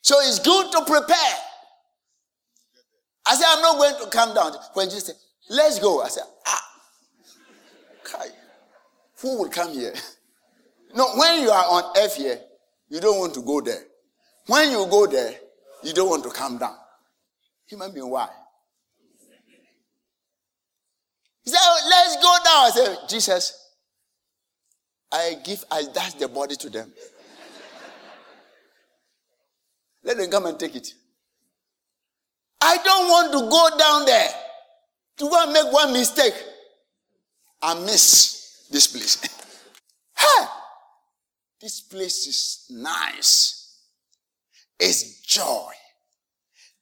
So 0.00 0.16
it's 0.20 0.38
good 0.38 0.72
to 0.72 0.84
prepare. 0.84 1.47
I 3.28 3.34
said, 3.34 3.44
I'm 3.46 3.62
not 3.62 3.76
going 3.76 3.94
to 4.04 4.10
come 4.10 4.34
down. 4.34 4.52
When 4.72 4.86
Jesus 4.86 5.06
said, 5.06 5.16
let's 5.50 5.78
go, 5.78 6.02
I 6.02 6.08
said, 6.08 6.24
ah, 6.46 6.68
who 9.20 9.38
will 9.38 9.48
come 9.48 9.72
here? 9.72 9.94
No, 10.94 11.16
when 11.16 11.42
you 11.42 11.50
are 11.50 11.64
on 11.64 11.92
earth 11.98 12.14
here, 12.16 12.40
you 12.88 13.00
don't 13.00 13.18
want 13.18 13.34
to 13.34 13.42
go 13.42 13.60
there. 13.60 13.82
When 14.46 14.70
you 14.70 14.86
go 14.90 15.06
there, 15.06 15.34
you 15.82 15.92
don't 15.92 16.08
want 16.08 16.24
to 16.24 16.30
come 16.30 16.56
down. 16.56 16.74
Human 17.66 17.92
being, 17.92 18.08
why? 18.08 18.28
He 21.44 21.50
said, 21.50 21.60
oh, 21.60 21.88
let's 21.90 22.16
go 22.16 22.34
down. 22.44 22.66
I 22.66 22.70
said, 22.74 22.96
Jesus, 23.08 23.52
I 25.12 25.36
give, 25.44 25.62
I 25.70 25.84
dash 25.92 26.14
the 26.14 26.28
body 26.28 26.56
to 26.56 26.70
them. 26.70 26.90
Let 30.04 30.16
them 30.16 30.30
come 30.30 30.46
and 30.46 30.58
take 30.58 30.74
it. 30.76 30.94
I 32.60 32.76
don't 32.78 33.08
want 33.08 33.32
to 33.32 33.38
go 33.50 33.78
down 33.78 34.04
there 34.04 34.30
to 35.18 35.24
go 35.28 35.42
and 35.42 35.52
make 35.52 35.72
one 35.72 35.92
mistake 35.92 36.34
and 37.62 37.84
miss 37.84 38.66
this 38.70 38.86
place. 38.86 39.20
hey, 40.18 40.46
this 41.60 41.80
place 41.80 42.26
is 42.26 42.66
nice. 42.70 43.78
It's 44.78 45.20
joy. 45.22 45.72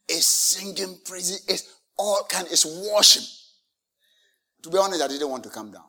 It's 0.09 0.27
singing 0.27 0.99
praise. 1.05 1.45
It's 1.49 1.75
all 1.99 2.27
kind. 2.29 2.47
It's 2.51 2.65
worship. 2.93 3.23
To 4.63 4.71
be 4.71 4.79
honest, 4.79 5.03
I 5.03 5.09
didn't 5.09 5.29
want 5.31 5.45
to 5.45 5.51
come 5.51 5.73
down. 5.73 5.85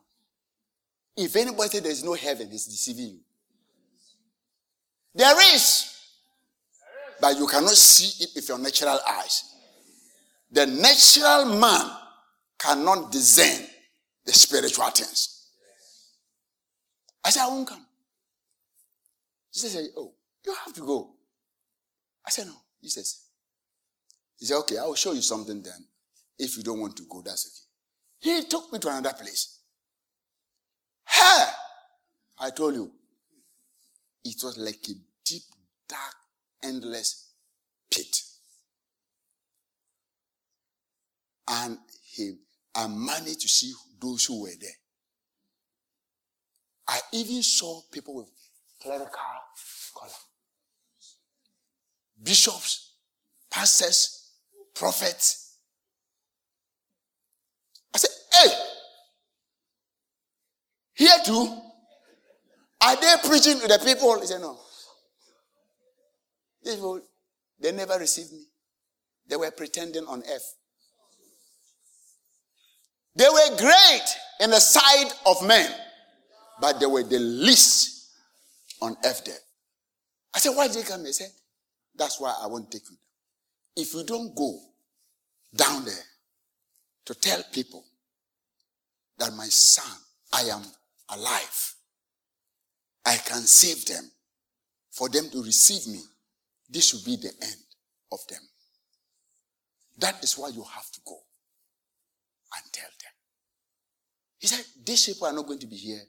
If 1.16 1.34
anybody 1.36 1.68
says 1.68 1.82
there's 1.82 2.04
no 2.04 2.14
heaven, 2.14 2.48
he's 2.50 2.66
deceiving 2.66 3.06
you. 3.06 3.20
There 5.14 5.54
is. 5.54 5.94
But 7.20 7.36
you 7.36 7.46
cannot 7.46 7.70
see 7.70 8.24
it 8.24 8.30
with 8.34 8.48
your 8.48 8.58
natural 8.58 8.98
eyes. 9.08 9.54
The 10.50 10.66
natural 10.66 11.58
man 11.58 11.90
cannot 12.58 13.12
discern 13.12 13.66
the 14.24 14.32
spiritual 14.32 14.90
things. 14.90 15.46
I 17.24 17.30
said, 17.30 17.42
I 17.42 17.48
won't 17.48 17.68
come. 17.68 17.84
Jesus 19.52 19.72
said, 19.72 19.86
Oh, 19.96 20.12
you 20.44 20.54
have 20.64 20.74
to 20.74 20.80
go. 20.80 21.10
I 22.26 22.30
said, 22.30 22.46
No. 22.46 22.54
He 22.80 22.88
says, 22.88 23.24
He 24.38 24.46
said, 24.46 24.56
Okay, 24.58 24.78
I 24.78 24.84
will 24.84 24.94
show 24.94 25.12
you 25.12 25.22
something 25.22 25.62
then. 25.62 25.84
If 26.38 26.56
you 26.56 26.62
don't 26.62 26.80
want 26.80 26.96
to 26.96 27.02
go, 27.08 27.20
that's 27.22 27.66
okay. 28.22 28.32
He 28.32 28.44
took 28.44 28.72
me 28.72 28.78
to 28.78 28.88
another 28.88 29.12
place. 29.12 29.58
Hey! 31.06 31.44
I 32.40 32.50
told 32.50 32.74
you, 32.74 32.92
it 34.24 34.36
was 34.44 34.56
like 34.58 34.78
a 34.88 34.92
deep, 35.24 35.42
dark, 35.88 36.14
endless 36.62 37.30
pit. 37.90 38.22
And 41.50 41.78
he, 42.02 42.34
I 42.74 42.86
managed 42.86 43.40
to 43.40 43.48
see 43.48 43.72
those 44.00 44.26
who 44.26 44.42
were 44.42 44.52
there. 44.60 44.70
I 46.86 47.00
even 47.12 47.42
saw 47.42 47.80
people 47.90 48.14
with 48.16 48.30
clerical 48.82 49.08
collar. 49.94 50.12
Bishops, 52.22 52.92
pastors, 53.50 54.30
prophets. 54.74 55.56
I 57.94 57.98
said, 57.98 58.10
hey, 58.32 58.48
here 60.94 61.18
too, 61.24 61.60
are 62.80 62.96
they 62.96 63.14
preaching 63.26 63.60
to 63.60 63.68
the 63.68 63.78
people? 63.84 64.20
He 64.20 64.26
said, 64.26 64.40
no. 64.40 64.58
They 67.60 67.72
never 67.72 67.98
received 67.98 68.32
me. 68.32 68.44
They 69.26 69.36
were 69.36 69.50
pretending 69.50 70.04
on 70.06 70.22
earth. 70.30 70.54
They 73.14 73.28
were 73.28 73.56
great 73.56 74.04
in 74.40 74.50
the 74.50 74.60
sight 74.60 75.12
of 75.26 75.44
men, 75.46 75.70
but 76.60 76.78
they 76.78 76.86
were 76.86 77.02
the 77.02 77.18
least 77.18 78.10
on 78.80 78.96
earth 79.04 79.24
there. 79.24 79.34
I 80.34 80.38
said, 80.38 80.54
why 80.54 80.68
did 80.68 80.76
you 80.76 80.82
come? 80.82 81.04
He 81.04 81.12
said, 81.12 81.30
that's 81.96 82.20
why 82.20 82.34
I 82.40 82.46
won't 82.46 82.70
take 82.70 82.88
you. 82.88 82.96
If 83.76 83.94
you 83.94 84.04
don't 84.04 84.34
go 84.36 84.58
down 85.54 85.84
there 85.84 85.94
to 87.06 87.14
tell 87.14 87.42
people 87.52 87.84
that 89.18 89.32
my 89.32 89.46
son, 89.46 89.96
I 90.32 90.42
am 90.42 90.62
alive, 91.08 91.74
I 93.04 93.16
can 93.16 93.42
save 93.42 93.86
them, 93.86 94.10
for 94.90 95.08
them 95.08 95.28
to 95.30 95.42
receive 95.42 95.86
me, 95.92 96.00
this 96.68 96.92
will 96.92 97.04
be 97.04 97.16
the 97.16 97.32
end 97.42 97.56
of 98.12 98.18
them. 98.28 98.40
That 99.98 100.22
is 100.22 100.36
why 100.36 100.48
you 100.48 100.62
have 100.62 100.90
to 100.92 101.00
go 101.06 101.18
and 102.54 102.72
tell 102.72 102.88
them. 102.88 103.12
He 104.38 104.46
said, 104.46 104.64
These 104.84 105.06
people 105.06 105.26
are 105.26 105.32
not 105.32 105.46
going 105.46 105.58
to 105.58 105.66
be 105.66 105.76
here 105.76 106.02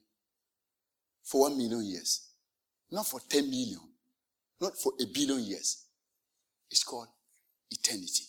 for 1.23 1.41
one 1.41 1.57
million 1.57 1.83
years, 1.83 2.27
not 2.91 3.07
for 3.07 3.19
10 3.19 3.49
million, 3.49 3.79
not 4.61 4.77
for 4.77 4.93
a 4.99 5.05
billion 5.05 5.39
years. 5.43 5.85
It's 6.69 6.83
called 6.83 7.07
eternity. 7.71 8.23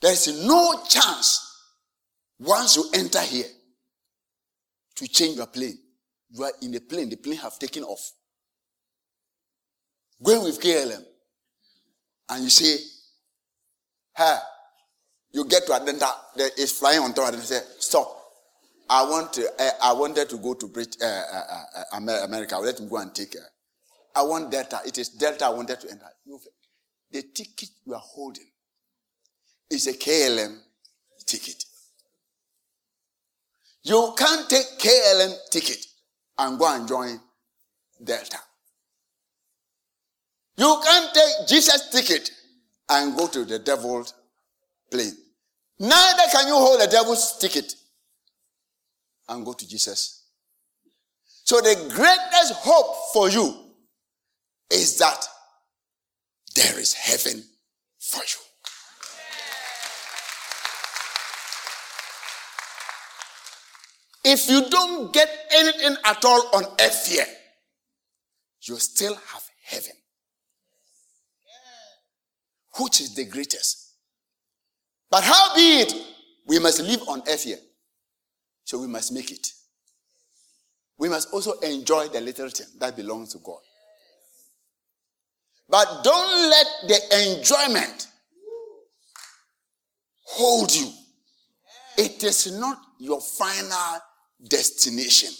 There 0.00 0.12
is 0.12 0.46
no 0.46 0.82
chance 0.88 1.62
once 2.38 2.76
you 2.76 2.84
enter 2.94 3.20
here 3.20 3.46
to 4.96 5.08
change 5.08 5.36
your 5.36 5.46
plane. 5.46 5.78
You 6.30 6.44
are 6.44 6.52
in 6.62 6.74
a 6.74 6.80
plane, 6.80 7.08
the 7.08 7.16
plane 7.16 7.38
have 7.38 7.58
taken 7.58 7.82
off. 7.84 8.12
Going 10.22 10.44
with 10.44 10.60
KLM, 10.60 11.04
and 12.30 12.44
you 12.44 12.50
say, 12.50 12.76
Hey, 14.16 14.36
you 15.36 15.44
get 15.44 15.66
to 15.66 15.72
Adenta, 15.72 16.10
is 16.58 16.72
flying 16.72 17.00
on 17.00 17.12
top, 17.12 17.34
and 17.34 17.42
say, 17.42 17.60
Stop. 17.78 18.08
I 18.88 19.02
want 19.02 19.38
uh, 19.38 19.70
I 19.82 19.92
wanted 19.92 20.30
to 20.30 20.38
go 20.38 20.54
to 20.54 20.66
Brit, 20.66 20.96
uh, 21.02 21.04
uh, 21.06 21.82
America. 21.92 22.56
Let 22.56 22.80
me 22.80 22.88
go 22.88 22.96
and 22.96 23.14
take. 23.14 23.36
I 24.14 24.22
want 24.22 24.50
Delta. 24.50 24.80
It 24.86 24.96
is 24.96 25.10
Delta 25.10 25.46
I 25.46 25.50
wanted 25.50 25.78
to 25.80 25.90
enter. 25.90 26.06
The 27.10 27.22
ticket 27.34 27.68
you 27.84 27.92
are 27.92 28.00
holding 28.02 28.46
is 29.70 29.86
a 29.88 29.92
KLM 29.92 30.56
ticket. 31.26 31.64
You 33.82 34.14
can't 34.16 34.48
take 34.48 34.78
KLM 34.78 35.34
ticket 35.50 35.84
and 36.38 36.58
go 36.58 36.74
and 36.74 36.88
join 36.88 37.20
Delta. 38.02 38.38
You 40.56 40.80
can't 40.82 41.12
take 41.12 41.48
Jesus 41.48 41.90
ticket 41.90 42.30
and 42.88 43.14
go 43.14 43.26
to 43.26 43.44
the 43.44 43.58
devil's 43.58 44.14
plane. 44.90 45.12
Neither 45.78 46.22
can 46.32 46.48
you 46.48 46.54
hold 46.54 46.80
the 46.80 46.86
devil's 46.86 47.38
ticket 47.38 47.74
and 49.28 49.44
go 49.44 49.52
to 49.52 49.68
Jesus. 49.68 50.24
So 51.44 51.60
the 51.60 51.74
greatest 51.94 52.54
hope 52.54 53.12
for 53.12 53.28
you 53.28 53.54
is 54.70 54.98
that 54.98 55.24
there 56.54 56.78
is 56.78 56.92
heaven 56.92 57.44
for 57.98 58.22
you. 58.22 58.40
If 64.28 64.48
you 64.50 64.68
don't 64.68 65.12
get 65.12 65.28
anything 65.54 65.96
at 66.04 66.24
all 66.24 66.50
on 66.54 66.64
earth 66.80 67.06
here, 67.06 67.26
you 68.62 68.76
still 68.78 69.14
have 69.14 69.42
heaven. 69.64 69.92
Which 72.80 73.00
is 73.00 73.14
the 73.14 73.24
greatest? 73.24 73.85
But 75.10 75.24
how 75.24 75.54
be 75.54 75.80
it, 75.80 75.92
we 76.46 76.58
must 76.58 76.80
live 76.80 77.02
on 77.08 77.22
earth 77.28 77.44
here. 77.44 77.58
So 78.64 78.80
we 78.80 78.86
must 78.86 79.12
make 79.12 79.30
it. 79.30 79.48
We 80.98 81.08
must 81.08 81.32
also 81.32 81.52
enjoy 81.60 82.08
the 82.08 82.20
little 82.20 82.48
thing 82.48 82.66
that 82.78 82.96
belongs 82.96 83.32
to 83.32 83.38
God. 83.38 83.60
But 85.68 86.02
don't 86.02 86.50
let 86.50 86.66
the 86.88 87.36
enjoyment 87.36 88.08
hold 90.22 90.74
you. 90.74 90.90
It 91.98 92.22
is 92.22 92.58
not 92.58 92.78
your 92.98 93.20
final 93.20 94.00
destination. 94.48 95.30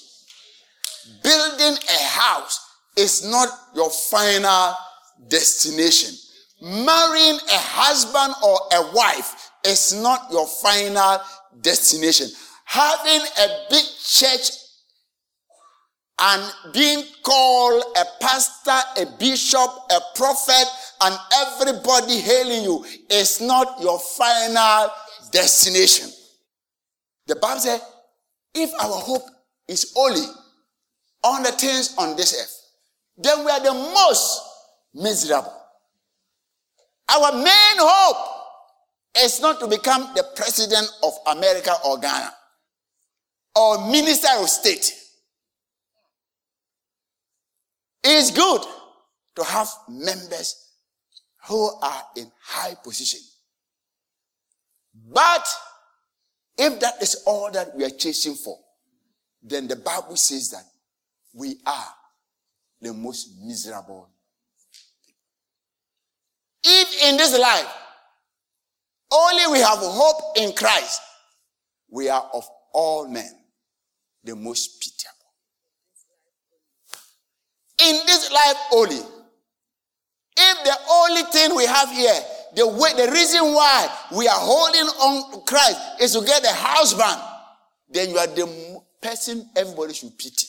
Building 1.22 1.78
a 1.88 2.02
house 2.04 2.60
is 2.96 3.28
not 3.30 3.48
your 3.74 3.90
final 3.90 4.74
destination. 5.28 6.14
Marrying 6.62 7.36
a 7.36 7.58
husband 7.58 8.34
or 8.42 8.58
a 8.72 8.94
wife 8.94 9.50
is 9.66 9.94
not 9.94 10.28
your 10.30 10.46
final 10.46 11.18
destination. 11.60 12.28
Having 12.64 13.20
a 13.20 13.48
big 13.70 13.84
church 14.02 14.50
and 16.18 16.42
being 16.72 17.04
called 17.22 17.84
a 17.96 18.04
pastor, 18.20 19.02
a 19.02 19.06
bishop, 19.18 19.70
a 19.90 20.00
prophet, 20.14 20.64
and 21.02 21.16
everybody 21.34 22.20
hailing 22.20 22.64
you 22.64 22.84
is 23.10 23.40
not 23.40 23.80
your 23.80 23.98
final 23.98 24.90
destination. 25.30 26.10
The 27.26 27.36
Bible 27.36 27.60
says, 27.60 27.80
if 28.54 28.72
our 28.80 28.98
hope 29.00 29.24
is 29.68 29.92
only 29.96 30.24
on 31.22 31.42
the 31.42 31.52
things 31.52 31.94
on 31.98 32.16
this 32.16 32.34
earth, 32.40 32.62
then 33.18 33.44
we 33.44 33.50
are 33.50 33.60
the 33.60 33.74
most 33.74 34.42
miserable. 34.94 35.52
Our 37.08 37.32
main 37.32 37.76
hope 37.78 38.35
is 39.18 39.40
not 39.40 39.60
to 39.60 39.66
become 39.66 40.12
the 40.14 40.24
president 40.34 40.88
of 41.02 41.12
America 41.26 41.72
or 41.84 41.98
Ghana 41.98 42.32
or 43.54 43.90
minister 43.90 44.28
of 44.38 44.48
state. 44.48 44.92
It 48.04 48.10
is 48.10 48.30
good 48.30 48.62
to 49.36 49.44
have 49.44 49.68
members 49.88 50.70
who 51.48 51.70
are 51.82 52.02
in 52.16 52.30
high 52.42 52.74
position. 52.82 53.20
But 55.12 55.46
if 56.58 56.80
that 56.80 57.02
is 57.02 57.22
all 57.26 57.50
that 57.52 57.74
we 57.76 57.84
are 57.84 57.90
chasing 57.90 58.34
for, 58.34 58.58
then 59.42 59.68
the 59.68 59.76
Bible 59.76 60.16
says 60.16 60.50
that 60.50 60.64
we 61.34 61.56
are 61.66 61.88
the 62.80 62.92
most 62.92 63.30
miserable. 63.42 64.08
If 66.64 67.04
in 67.04 67.16
this 67.16 67.38
life 67.38 67.66
only 69.16 69.52
we 69.52 69.58
have 69.60 69.78
hope 69.78 70.36
in 70.36 70.52
Christ, 70.52 71.00
we 71.90 72.08
are 72.08 72.28
of 72.34 72.44
all 72.72 73.08
men 73.08 73.30
the 74.24 74.36
most 74.36 74.80
pitiable. 74.80 75.16
In 77.78 78.06
this 78.06 78.30
life 78.30 78.56
only, 78.72 79.00
if 80.38 80.64
the 80.64 80.76
only 80.90 81.22
thing 81.32 81.54
we 81.56 81.64
have 81.64 81.90
here, 81.90 82.20
the 82.54 82.66
way, 82.66 82.92
the 82.96 83.10
reason 83.10 83.42
why 83.54 83.88
we 84.16 84.28
are 84.28 84.38
holding 84.38 84.82
on 84.82 85.32
to 85.32 85.40
Christ 85.40 85.78
is 86.00 86.12
to 86.14 86.24
get 86.24 86.44
a 86.44 86.52
husband, 86.52 87.20
then 87.90 88.10
you 88.10 88.18
are 88.18 88.26
the 88.26 88.82
person 89.00 89.48
everybody 89.56 89.94
should 89.94 90.18
pity. 90.18 90.46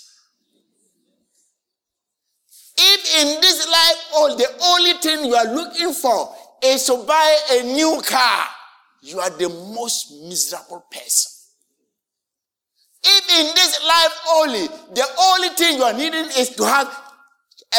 If 2.80 3.21
in 3.21 3.41
this 3.41 3.67
life, 3.67 4.06
all 4.15 4.36
the 4.36 4.47
only 4.63 4.93
thing 4.93 5.25
you 5.25 5.36
are 5.36 5.53
looking 5.53 5.93
for 5.93 6.34
is 6.63 6.86
to 6.86 7.03
buy 7.08 7.38
a 7.51 7.63
new 7.63 8.01
car, 8.06 8.47
you 9.01 9.19
are 9.19 9.29
the 9.29 9.49
most 9.49 10.12
miserable 10.23 10.86
person. 10.91 11.31
If 13.03 13.29
in 13.39 13.55
this 13.55 13.79
life 13.88 14.19
only, 14.31 14.67
the 14.95 15.05
only 15.19 15.49
thing 15.49 15.77
you 15.77 15.83
are 15.83 15.93
needing 15.93 16.25
is 16.38 16.49
to 16.55 16.65
have 16.65 16.88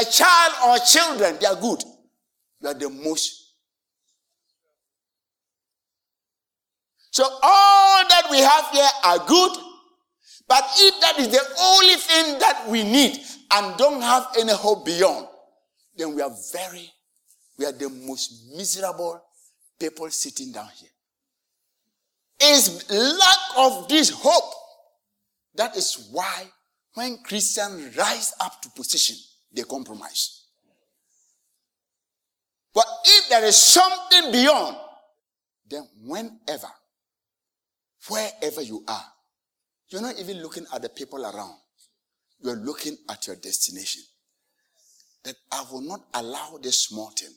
a 0.00 0.04
child 0.04 0.54
or 0.66 0.78
children, 0.85 1.37
they 1.40 1.46
are 1.46 1.57
good. 1.61 1.83
You 2.61 2.68
are 2.68 2.74
the 2.74 2.88
most. 2.88 3.44
So 7.11 7.24
all 7.24 8.04
that 8.09 8.28
we 8.31 8.38
have 8.38 8.70
here 8.70 8.88
are 9.04 9.18
good. 9.26 9.59
But 10.46 10.64
if 10.78 11.00
that 11.00 11.18
is 11.18 11.28
the 11.28 11.42
only 11.61 11.96
thing 11.96 12.38
that 12.38 12.66
we 12.68 12.83
need, 12.85 13.18
and 13.50 13.76
don't 13.76 14.00
have 14.02 14.28
any 14.38 14.52
hope 14.52 14.85
beyond, 14.85 15.26
then 15.96 16.14
we 16.14 16.22
are 16.22 16.31
very, 16.52 16.90
we 17.59 17.66
are 17.66 17.72
the 17.72 17.88
most 17.88 18.54
miserable 18.57 19.20
people 19.78 20.11
sitting 20.11 20.52
down 20.52 20.68
here. 20.76 20.90
Is 22.40 22.88
lack 22.90 23.38
of 23.57 23.88
this 23.88 24.11
hope. 24.11 24.55
That 25.57 25.77
is 25.77 26.09
why 26.12 26.46
when 26.94 27.18
Christians 27.24 27.96
rise 27.96 28.33
up 28.40 28.62
to 28.62 28.70
position, 28.70 29.16
they 29.53 29.62
compromise. 29.62 30.44
But 32.74 32.87
if 33.05 33.29
there 33.29 33.44
is 33.44 33.57
something 33.57 34.31
beyond, 34.31 34.77
then 35.68 35.88
whenever, 36.05 36.68
wherever 38.09 38.62
you 38.62 38.85
are, 38.87 39.05
you're 39.88 40.03
not 40.03 40.18
even 40.18 40.40
looking 40.42 40.66
at 40.72 40.83
the 40.83 40.88
people 40.88 41.24
around 41.24 41.57
you're 42.40 42.57
looking 42.57 42.96
at 43.09 43.27
your 43.27 43.37
destination. 43.37 44.03
That 45.24 45.35
I 45.51 45.64
will 45.70 45.81
not 45.81 46.03
allow 46.14 46.59
this 46.62 46.87
small 46.87 47.11
thing 47.11 47.35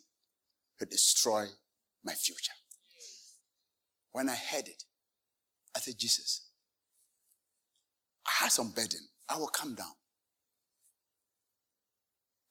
to 0.80 0.86
destroy 0.86 1.48
my 2.04 2.14
future. 2.14 2.54
When 4.12 4.30
I 4.30 4.36
heard 4.36 4.68
it, 4.68 4.84
I 5.76 5.80
said, 5.80 5.98
Jesus, 5.98 6.48
I 8.28 8.44
had 8.44 8.52
some 8.52 8.72
burden. 8.72 9.00
I 9.30 9.38
will 9.38 9.48
come 9.48 9.76
down 9.76 9.94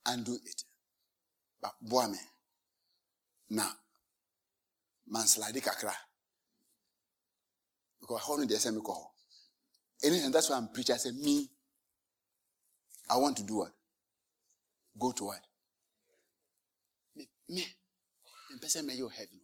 and 0.07 0.25
do 0.25 0.33
it. 0.33 0.63
But 1.61 1.73
boy, 1.81 2.07
me, 2.07 2.17
now, 3.51 3.71
manslide 5.13 5.61
kakra. 5.61 5.93
Because 7.99 8.21
I 8.39 8.45
they 8.45 8.55
say 8.55 8.71
me 8.71 8.81
call. 8.81 9.13
And 10.03 10.33
that's 10.33 10.49
why 10.49 10.57
I'm 10.57 10.69
preaching. 10.69 10.95
I 10.95 10.97
said, 10.97 11.13
me, 11.15 11.47
I 13.09 13.17
want 13.17 13.37
to 13.37 13.43
do 13.43 13.57
what? 13.57 13.71
Go 14.99 15.11
to 15.11 15.25
what? 15.25 15.39
Me, 17.15 17.27
me, 17.49 17.65
person 18.59 18.87
may 18.87 18.93
you 18.95 19.09
heaven. 19.09 19.40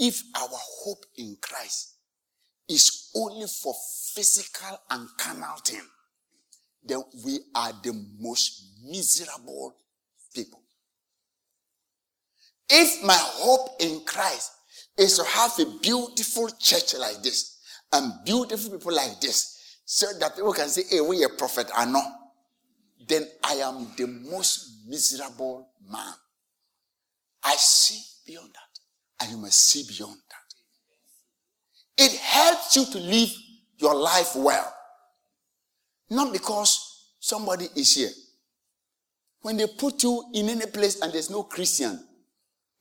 If 0.00 0.22
our 0.34 0.48
hope 0.50 1.04
in 1.16 1.36
Christ 1.40 1.96
is 2.68 3.10
only 3.14 3.46
for 3.46 3.74
physical 4.14 4.80
and 4.88 5.06
carnal 5.18 5.56
thing, 5.62 5.82
then 6.82 7.02
we 7.22 7.40
are 7.54 7.72
the 7.82 7.92
most 8.18 8.78
miserable 8.82 9.74
people. 10.34 10.62
If 12.70 13.04
my 13.04 13.18
hope 13.18 13.76
in 13.80 14.00
Christ 14.06 14.52
is 14.96 15.18
to 15.18 15.24
have 15.24 15.58
a 15.58 15.78
beautiful 15.80 16.48
church 16.58 16.94
like 16.94 17.22
this 17.22 17.58
and 17.92 18.12
beautiful 18.24 18.70
people 18.70 18.94
like 18.94 19.20
this, 19.20 19.60
so 19.84 20.06
that 20.20 20.36
people 20.36 20.52
can 20.52 20.68
say, 20.68 20.82
hey, 20.88 21.00
we 21.00 21.24
a 21.24 21.28
prophet. 21.28 21.68
I 21.76 21.84
know. 21.84 22.02
Then 23.08 23.26
I 23.42 23.54
am 23.54 23.88
the 23.96 24.06
most 24.06 24.86
miserable 24.86 25.68
man. 25.90 26.14
I 27.42 27.56
see 27.56 28.00
beyond 28.24 28.50
that. 28.54 28.69
And 29.20 29.30
you 29.30 29.36
must 29.36 29.68
see 29.68 29.84
beyond 29.86 30.16
that. 30.28 32.04
It 32.04 32.12
helps 32.18 32.76
you 32.76 32.84
to 32.86 32.98
live 32.98 33.30
your 33.78 33.94
life 33.94 34.34
well. 34.36 34.72
Not 36.08 36.32
because 36.32 37.08
somebody 37.20 37.68
is 37.76 37.94
here. 37.94 38.10
When 39.42 39.56
they 39.56 39.66
put 39.66 40.02
you 40.02 40.24
in 40.34 40.48
any 40.48 40.66
place 40.66 41.00
and 41.00 41.12
there's 41.12 41.30
no 41.30 41.42
Christian, 41.42 41.98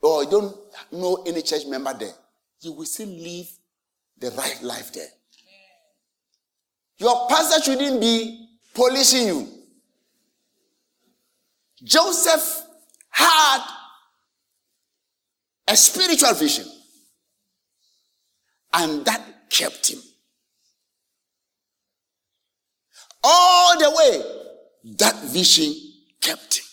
or 0.02 0.24
you 0.24 0.30
don't 0.30 0.56
know 0.92 1.24
any 1.28 1.42
church 1.42 1.66
member 1.68 1.94
there, 1.94 2.14
you 2.62 2.72
will 2.74 2.86
still 2.86 3.08
live 3.08 3.48
the 4.18 4.32
right 4.32 4.62
life 4.64 4.94
there. 4.94 5.08
Your 6.98 7.28
pastor 7.30 7.62
shouldn't 7.62 8.02
be 8.02 8.48
policing 8.74 9.28
you. 9.28 9.48
Joseph 11.84 12.64
had 13.10 13.62
a 15.70 15.76
spiritual 15.78 16.34
vision, 16.34 16.66
and 18.74 19.06
that 19.06 19.22
kept 19.50 19.92
him. 19.92 20.00
all 23.24 23.78
the 23.78 23.90
way, 23.92 24.22
that 24.98 25.16
vision 25.26 25.74
kept 26.22 26.58
him. 26.60 26.66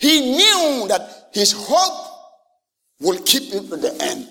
He 0.00 0.20
knew 0.36 0.86
that 0.88 1.30
his 1.32 1.52
hope 1.56 2.10
will 3.00 3.18
keep 3.22 3.52
him 3.52 3.68
to 3.68 3.76
the 3.76 3.96
end. 4.02 4.28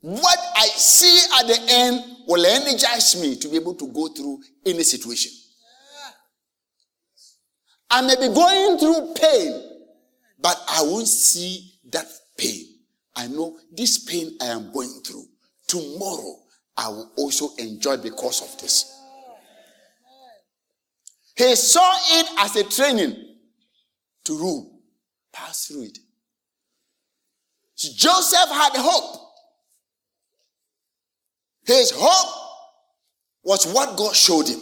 What 0.00 0.38
I 0.56 0.66
see 0.66 1.18
at 1.40 1.46
the 1.46 1.58
end 1.68 2.04
will 2.26 2.44
energize 2.44 3.20
me 3.20 3.36
to 3.36 3.48
be 3.48 3.56
able 3.56 3.74
to 3.74 3.86
go 3.92 4.08
through 4.08 4.40
any 4.64 4.82
situation. 4.82 5.32
I 7.90 8.02
may 8.02 8.14
be 8.14 8.32
going 8.32 8.78
through 8.78 9.14
pain, 9.14 9.69
I 10.70 10.82
won't 10.82 11.08
see 11.08 11.72
that 11.90 12.06
pain. 12.36 12.66
I 13.16 13.26
know 13.26 13.58
this 13.72 13.98
pain 14.04 14.36
I 14.40 14.46
am 14.46 14.72
going 14.72 15.00
through. 15.04 15.24
Tomorrow, 15.66 16.36
I 16.76 16.88
will 16.88 17.12
also 17.16 17.54
enjoy 17.56 17.96
because 17.96 18.42
of 18.42 18.60
this. 18.60 18.96
He 21.36 21.54
saw 21.56 21.92
it 22.18 22.26
as 22.38 22.56
a 22.56 22.64
training 22.64 23.16
to 24.24 24.38
rule, 24.38 24.80
pass 25.32 25.66
through 25.66 25.84
it. 25.84 25.98
Joseph 27.76 28.50
had 28.50 28.72
hope. 28.76 29.28
His 31.66 31.92
hope 31.94 32.50
was 33.42 33.66
what 33.72 33.96
God 33.96 34.14
showed 34.14 34.48
him. 34.48 34.60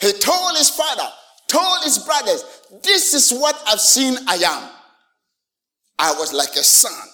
He 0.00 0.12
told 0.12 0.56
his 0.56 0.68
father, 0.70 1.08
told 1.48 1.82
his 1.84 1.98
brothers, 1.98 2.44
This 2.82 3.14
is 3.14 3.32
what 3.38 3.60
I've 3.66 3.80
seen 3.80 4.16
I 4.28 4.36
am. 4.36 4.73
I 5.98 6.12
was 6.12 6.32
like 6.32 6.56
a 6.56 6.64
sun 6.64 7.08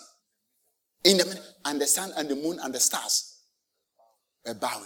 in 1.04 1.18
the 1.18 1.40
and 1.64 1.80
the 1.80 1.86
sun 1.86 2.12
and 2.16 2.28
the 2.28 2.36
moon 2.36 2.58
and 2.62 2.74
the 2.74 2.80
stars 2.80 3.38
were 4.46 4.54
bowing. 4.54 4.84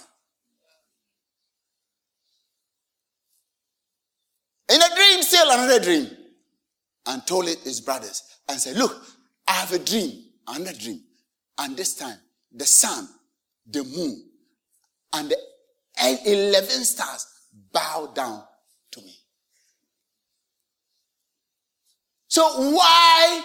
In 4.73 4.81
a 4.81 4.95
dream, 4.95 5.23
still 5.23 5.51
another 5.51 5.81
dream. 5.81 6.11
And 7.07 7.27
told 7.27 7.49
it 7.49 7.59
his 7.59 7.81
brothers 7.83 8.23
and 8.49 8.59
said, 8.59 8.77
Look, 8.77 9.05
I 9.47 9.53
have 9.53 9.73
a 9.73 9.79
dream, 9.79 10.25
another 10.49 10.73
dream. 10.73 11.03
And 11.59 11.77
this 11.77 11.95
time, 11.95 12.17
the 12.51 12.65
sun, 12.65 13.09
the 13.71 13.85
moon, 13.85 14.25
and 15.13 15.31
the 15.31 15.37
11 16.27 16.85
stars 16.85 17.27
bow 17.73 18.11
down 18.15 18.43
to 18.93 19.01
me. 19.03 19.15
So 22.29 22.43
why 22.73 23.45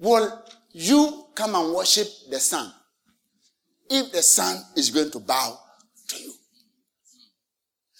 will 0.00 0.42
you 0.72 1.26
come 1.34 1.54
and 1.54 1.74
worship 1.74 2.08
the 2.30 2.40
sun 2.40 2.72
if 3.88 4.10
the 4.12 4.22
sun 4.22 4.56
is 4.76 4.90
going 4.90 5.10
to 5.10 5.20
bow 5.20 5.58
to 6.08 6.22
you? 6.22 6.32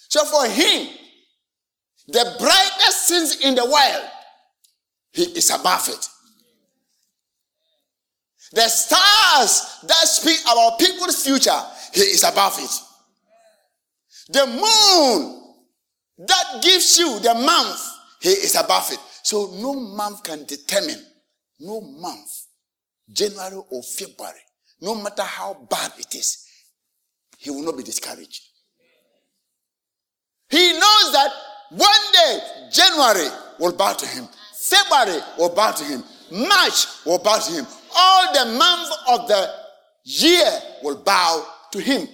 So 0.09 0.25
for 0.25 0.45
him, 0.45 0.87
the 2.07 2.35
brightest 2.39 3.07
things 3.07 3.39
in 3.41 3.55
the 3.55 3.63
world, 3.63 4.09
he 5.13 5.23
is 5.23 5.49
above 5.49 5.87
it. 5.87 6.07
The 8.53 8.67
stars 8.67 9.77
that 9.83 10.07
speak 10.07 10.41
about 10.41 10.77
people's 10.77 11.23
future, 11.23 11.57
he 11.93 12.01
is 12.01 12.23
above 12.23 12.57
it. 12.59 12.71
The 14.29 14.45
moon 14.47 15.53
that 16.17 16.61
gives 16.61 16.99
you 16.99 17.19
the 17.19 17.33
month, 17.33 17.79
he 18.21 18.29
is 18.29 18.55
above 18.55 18.91
it. 18.91 18.99
So 19.23 19.51
no 19.61 19.73
month 19.73 20.23
can 20.23 20.43
determine, 20.45 21.01
no 21.61 21.81
month, 21.81 22.47
January 23.11 23.61
or 23.69 23.83
February, 23.83 24.39
no 24.81 24.95
matter 24.95 25.23
how 25.23 25.53
bad 25.69 25.91
it 25.97 26.13
is, 26.15 26.45
he 27.37 27.49
will 27.49 27.63
not 27.63 27.77
be 27.77 27.83
discouraged. 27.83 28.41
He 30.49 30.73
knows 30.73 31.11
that 31.13 31.31
one 31.71 32.11
day, 32.11 32.39
January 32.71 33.29
will 33.59 33.71
bow 33.73 33.93
to 33.93 34.05
him. 34.05 34.27
February 34.53 35.21
will 35.37 35.55
bow 35.55 35.71
to 35.71 35.83
him. 35.83 36.03
March 36.31 36.85
will 37.05 37.19
bow 37.19 37.37
to 37.37 37.51
him. 37.53 37.65
All 37.95 38.33
the 38.33 38.57
months 38.57 38.97
of 39.09 39.27
the 39.27 39.49
year 40.03 40.51
will 40.83 40.97
bow 40.97 41.45
to 41.71 41.79
him. 41.79 42.07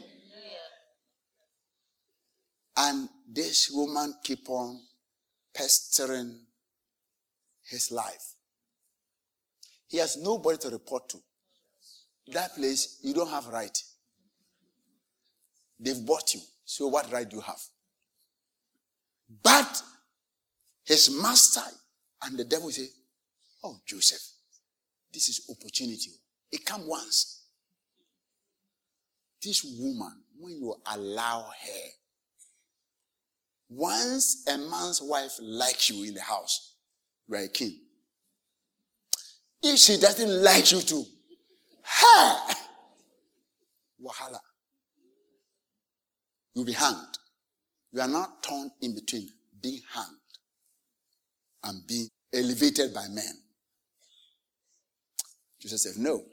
And 2.77 3.09
this 3.27 3.71
woman 3.71 4.13
keep 4.23 4.47
on 4.49 4.79
pestering 5.55 6.39
his 7.65 7.91
life. 7.91 8.36
He 9.87 9.97
has 9.97 10.17
nobody 10.17 10.57
to 10.59 10.69
report 10.69 11.09
to. 11.09 11.17
That 12.33 12.55
place, 12.55 12.99
you 13.01 13.13
don't 13.13 13.29
have 13.29 13.47
right. 13.47 13.77
They've 15.79 16.05
bought 16.05 16.33
you. 16.33 16.41
So 16.65 16.87
what 16.87 17.11
right 17.11 17.29
do 17.29 17.37
you 17.37 17.41
have? 17.41 17.61
But 19.43 19.81
his 20.83 21.09
master 21.21 21.61
and 22.23 22.37
the 22.37 22.43
devil 22.43 22.69
say, 22.71 22.87
Oh, 23.63 23.77
Joseph, 23.85 24.21
this 25.13 25.29
is 25.29 25.49
opportunity. 25.49 26.11
It 26.51 26.65
come 26.65 26.87
once. 26.87 27.43
This 29.41 29.63
woman, 29.63 30.13
when 30.39 30.53
you 30.53 30.75
allow 30.91 31.41
her, 31.43 31.89
once 33.69 34.45
a 34.47 34.57
man's 34.57 35.01
wife 35.01 35.33
likes 35.41 35.89
you 35.89 36.05
in 36.07 36.13
the 36.13 36.21
house, 36.21 36.75
you 37.27 37.35
are 37.35 37.43
a 37.43 37.47
king. 37.47 37.79
If 39.61 39.79
she 39.79 39.97
doesn't 39.99 40.43
like 40.43 40.71
you 40.71 40.81
too, 40.81 41.03
ha! 41.83 42.55
Wahala. 44.03 44.39
You'll 46.53 46.65
be 46.65 46.73
hanged. 46.73 47.17
You 47.91 48.01
are 48.01 48.07
not 48.07 48.43
torn 48.43 48.71
in 48.81 48.95
between 48.95 49.29
being 49.61 49.81
hanged 49.93 50.07
and 51.63 51.87
being 51.87 52.09
elevated 52.33 52.93
by 52.93 53.07
men. 53.07 53.33
Joseph 55.59 55.79
said, 55.79 56.01
No. 56.01 56.23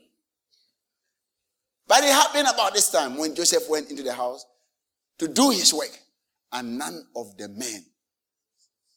But 1.87 2.05
it 2.05 2.11
happened 2.11 2.49
about 2.53 2.75
this 2.75 2.91
time 2.91 3.17
when 3.19 3.35
Joseph 3.35 3.69
went 3.69 3.91
into 3.91 4.03
the 4.03 4.13
house 4.15 4.45
to 5.19 5.29
do 5.29 5.51
his 5.51 5.73
work, 5.73 5.99
and 6.53 6.79
none 6.79 7.07
of 7.15 7.37
the 7.37 7.49
men 7.49 7.85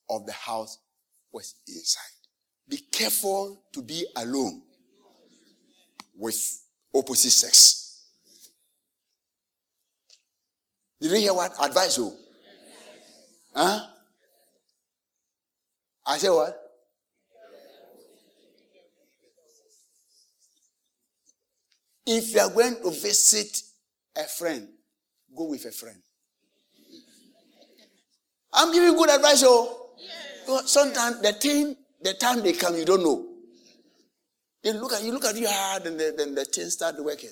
of 0.09 0.25
the 0.25 0.31
house 0.33 0.79
was 1.31 1.55
inside. 1.67 2.16
Be 2.69 2.77
careful 2.91 3.63
to 3.71 3.81
be 3.81 4.05
alone 4.15 4.61
with 6.17 6.63
opposite 6.93 7.31
sex. 7.31 8.03
Did 10.99 11.11
you 11.11 11.17
hear 11.17 11.33
what 11.33 11.53
advice 11.61 11.97
you? 11.97 12.11
Huh? 13.55 13.85
I 16.05 16.17
say 16.17 16.29
what? 16.29 16.57
If 22.05 22.33
you 22.33 22.39
are 22.39 22.49
going 22.49 22.75
to 22.81 22.89
visit 22.89 23.61
a 24.15 24.23
friend, 24.23 24.67
go 25.35 25.49
with 25.49 25.65
a 25.65 25.71
friend. 25.71 25.97
I'm 28.53 28.71
giving 28.73 28.95
good 28.95 29.09
advice, 29.09 29.43
oh. 29.45 29.91
Yes. 29.99 30.71
Sometimes 30.71 31.21
the 31.21 31.33
thing, 31.33 31.75
the 32.01 32.13
time 32.13 32.41
they 32.41 32.53
come, 32.53 32.75
you 32.75 32.85
don't 32.85 33.03
know. 33.03 33.25
They 34.63 34.73
look 34.73 34.93
at 34.93 35.03
you, 35.03 35.11
look 35.11 35.25
at 35.25 35.35
you 35.35 35.47
hard, 35.49 35.85
and 35.85 35.99
then 35.99 36.35
the 36.35 36.45
thing 36.45 36.69
start 36.69 36.95
working. 36.99 37.31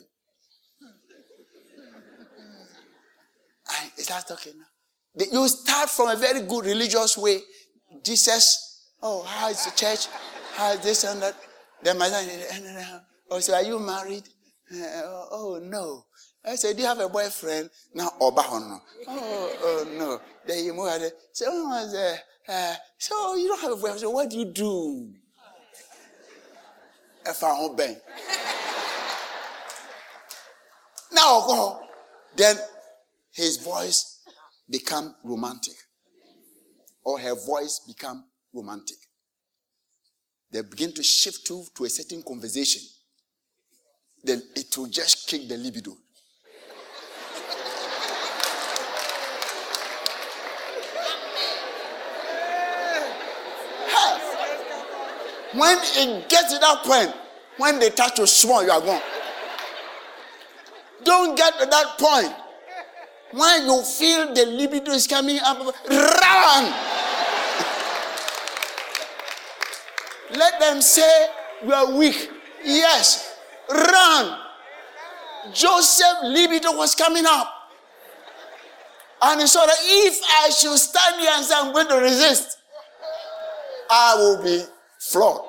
I 3.67 3.89
start 3.97 4.27
talking 4.27 4.53
now. 4.57 5.25
You 5.31 5.47
start 5.47 5.89
from 5.89 6.09
a 6.09 6.15
very 6.15 6.41
good 6.41 6.65
religious 6.65 7.17
way. 7.17 7.39
Jesus, 8.03 8.91
oh, 9.01 9.23
how 9.23 9.49
is 9.49 9.65
the 9.65 9.71
church? 9.71 10.07
How 10.53 10.71
is 10.73 10.79
this 10.81 11.03
and 11.03 11.21
that? 11.21 11.35
Then 11.81 11.97
my 11.97 12.07
son, 12.07 12.27
oh, 13.31 13.39
so 13.39 13.53
are 13.53 13.63
you 13.63 13.79
married? 13.79 14.23
Uh, 14.71 15.25
oh, 15.31 15.59
no. 15.63 16.05
I 16.45 16.55
said, 16.55 16.75
do 16.75 16.83
you 16.83 16.87
have 16.87 16.99
a 16.99 17.09
boyfriend? 17.09 17.69
Now, 17.93 18.11
Oba, 18.19 18.43
oh, 18.47 18.81
oh, 19.07 19.87
no. 19.97 20.19
Then 20.45 20.63
you 20.63 20.73
move 20.73 21.01
it. 21.01 21.13
So, 21.33 21.45
oh, 21.49 22.17
uh, 22.47 22.75
so 22.97 23.35
you 23.35 23.47
don't 23.47 23.61
have 23.61 23.71
a 23.71 23.75
boyfriend. 23.75 23.99
So 23.99 24.09
what 24.09 24.29
do 24.29 24.37
you 24.37 24.45
do? 24.45 25.13
Don't 27.25 27.77
bang. 27.77 27.97
Now, 31.11 31.41
go. 31.47 31.79
Then 32.35 32.57
his 33.31 33.57
voice 33.57 34.21
become 34.69 35.15
romantic 35.23 35.75
or 37.03 37.19
her 37.19 37.35
voice 37.35 37.81
become 37.87 38.25
romantic. 38.53 38.97
They 40.51 40.61
begin 40.61 40.93
to 40.93 41.03
shift 41.03 41.45
to, 41.47 41.63
to 41.75 41.85
a 41.85 41.89
certain 41.89 42.23
conversation. 42.23 42.81
Then 44.23 44.41
it 44.55 44.77
will 44.77 44.87
just 44.87 45.27
kick 45.27 45.47
the 45.47 45.57
libido. 45.57 45.95
When 55.57 55.77
it 55.81 56.29
gets 56.29 56.53
to 56.53 56.59
that 56.59 56.83
point, 56.83 57.13
when 57.57 57.79
they 57.79 57.89
touch 57.89 58.19
you 58.19 58.27
small, 58.27 58.63
you 58.63 58.71
are 58.71 58.81
gone. 58.81 59.01
Don't 61.03 61.37
get 61.37 61.57
to 61.59 61.65
that 61.65 61.97
point 61.97 62.33
when 63.31 63.65
you 63.65 63.83
feel 63.83 64.33
the 64.33 64.45
libido 64.45 64.91
is 64.91 65.07
coming 65.07 65.39
up, 65.43 65.57
run. 65.59 66.73
Let 70.37 70.59
them 70.59 70.81
say 70.81 71.27
you 71.63 71.73
are 71.73 71.91
weak. 71.97 72.29
Yes, 72.63 73.37
run. 73.69 74.39
Joseph 75.53 76.17
libido 76.23 76.75
was 76.75 76.95
coming 76.95 77.25
up. 77.27 77.51
And 79.21 79.41
he 79.41 79.47
saw 79.47 79.65
that 79.65 79.77
if 79.81 80.19
I 80.43 80.49
should 80.49 80.77
stand 80.77 81.21
here 81.21 81.31
and 81.33 81.45
say 81.45 81.55
I'm 81.57 81.71
going 81.73 81.87
to 81.87 81.95
resist, 81.95 82.57
I 83.89 84.15
will 84.17 84.43
be 84.43 84.63
flawed. 85.11 85.41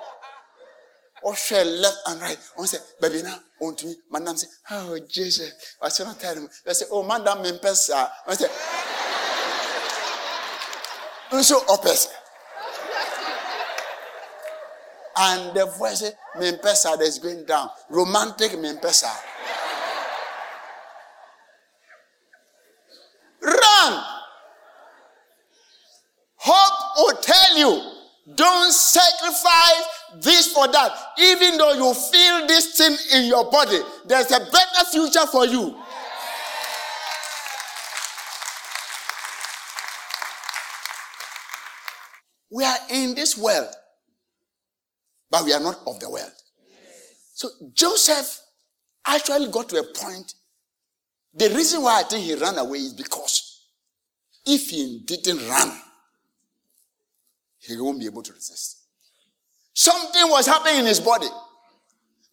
Or 1.22 1.34
share 1.34 1.64
left 1.64 1.96
and 2.06 2.20
right. 2.20 2.38
One 2.54 2.66
say, 2.66 2.78
baby 3.00 3.22
now, 3.22 3.38
on 3.60 3.74
to 3.76 3.86
me. 3.86 3.94
Madam 4.12 4.36
say, 4.36 4.46
oh 4.70 4.98
Jesus. 5.08 5.76
I 5.82 5.88
said, 5.88 6.04
not 6.04 6.20
tell 6.20 6.34
him. 6.34 6.48
I 6.68 6.72
say, 6.72 6.86
oh 6.90 7.02
madam, 7.02 7.38
mempesa. 7.38 8.08
I 8.26 8.34
say, 8.34 8.46
so 11.42 11.62
opposite. 11.68 12.12
And 15.18 15.56
the 15.56 15.66
voice 15.66 16.00
say, 16.00 16.12
mempesa 16.36 17.00
is 17.00 17.18
going 17.18 17.44
down. 17.44 17.70
Romantic 17.90 18.52
mempesa. 18.52 19.10
Run. 23.42 24.04
Hope 26.36 26.96
will 26.98 27.16
tell 27.22 27.58
you, 27.58 27.95
don't 28.34 28.72
sacrifice 28.72 29.84
this 30.20 30.52
for 30.52 30.66
that. 30.68 30.92
Even 31.18 31.58
though 31.58 31.74
you 31.74 31.94
feel 31.94 32.46
this 32.46 32.76
thing 32.76 32.96
in 33.14 33.26
your 33.28 33.50
body, 33.50 33.78
there's 34.06 34.30
a 34.32 34.40
better 34.40 34.84
future 34.90 35.26
for 35.26 35.46
you. 35.46 35.76
We 42.50 42.64
are 42.64 42.78
in 42.90 43.14
this 43.14 43.36
world, 43.36 43.68
but 45.30 45.44
we 45.44 45.52
are 45.52 45.60
not 45.60 45.78
of 45.86 46.00
the 46.00 46.08
world. 46.08 46.32
So 47.34 47.48
Joseph 47.74 48.40
actually 49.06 49.50
got 49.50 49.68
to 49.68 49.78
a 49.78 49.84
point 49.84 50.32
the 51.36 51.50
reason 51.50 51.82
why 51.82 52.00
I 52.00 52.02
think 52.04 52.24
he 52.24 52.34
ran 52.34 52.56
away 52.56 52.78
is 52.78 52.94
because 52.94 53.60
if 54.46 54.70
he 54.70 55.02
didn't 55.04 55.46
run, 55.46 55.70
he 57.66 57.80
won't 57.80 57.98
be 57.98 58.06
able 58.06 58.22
to 58.22 58.32
resist. 58.32 58.78
Something 59.74 60.28
was 60.30 60.46
happening 60.46 60.80
in 60.80 60.86
his 60.86 61.00
body. 61.00 61.26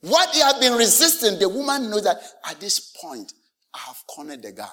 What 0.01 0.29
he 0.33 0.41
had 0.41 0.59
been 0.59 0.73
resisting, 0.73 1.39
the 1.39 1.49
woman 1.49 1.89
knows 1.89 2.03
that 2.03 2.21
at 2.49 2.59
this 2.59 2.79
point, 3.01 3.33
I 3.73 3.79
have 3.79 3.97
cornered 4.07 4.41
the 4.41 4.51
guy. 4.51 4.67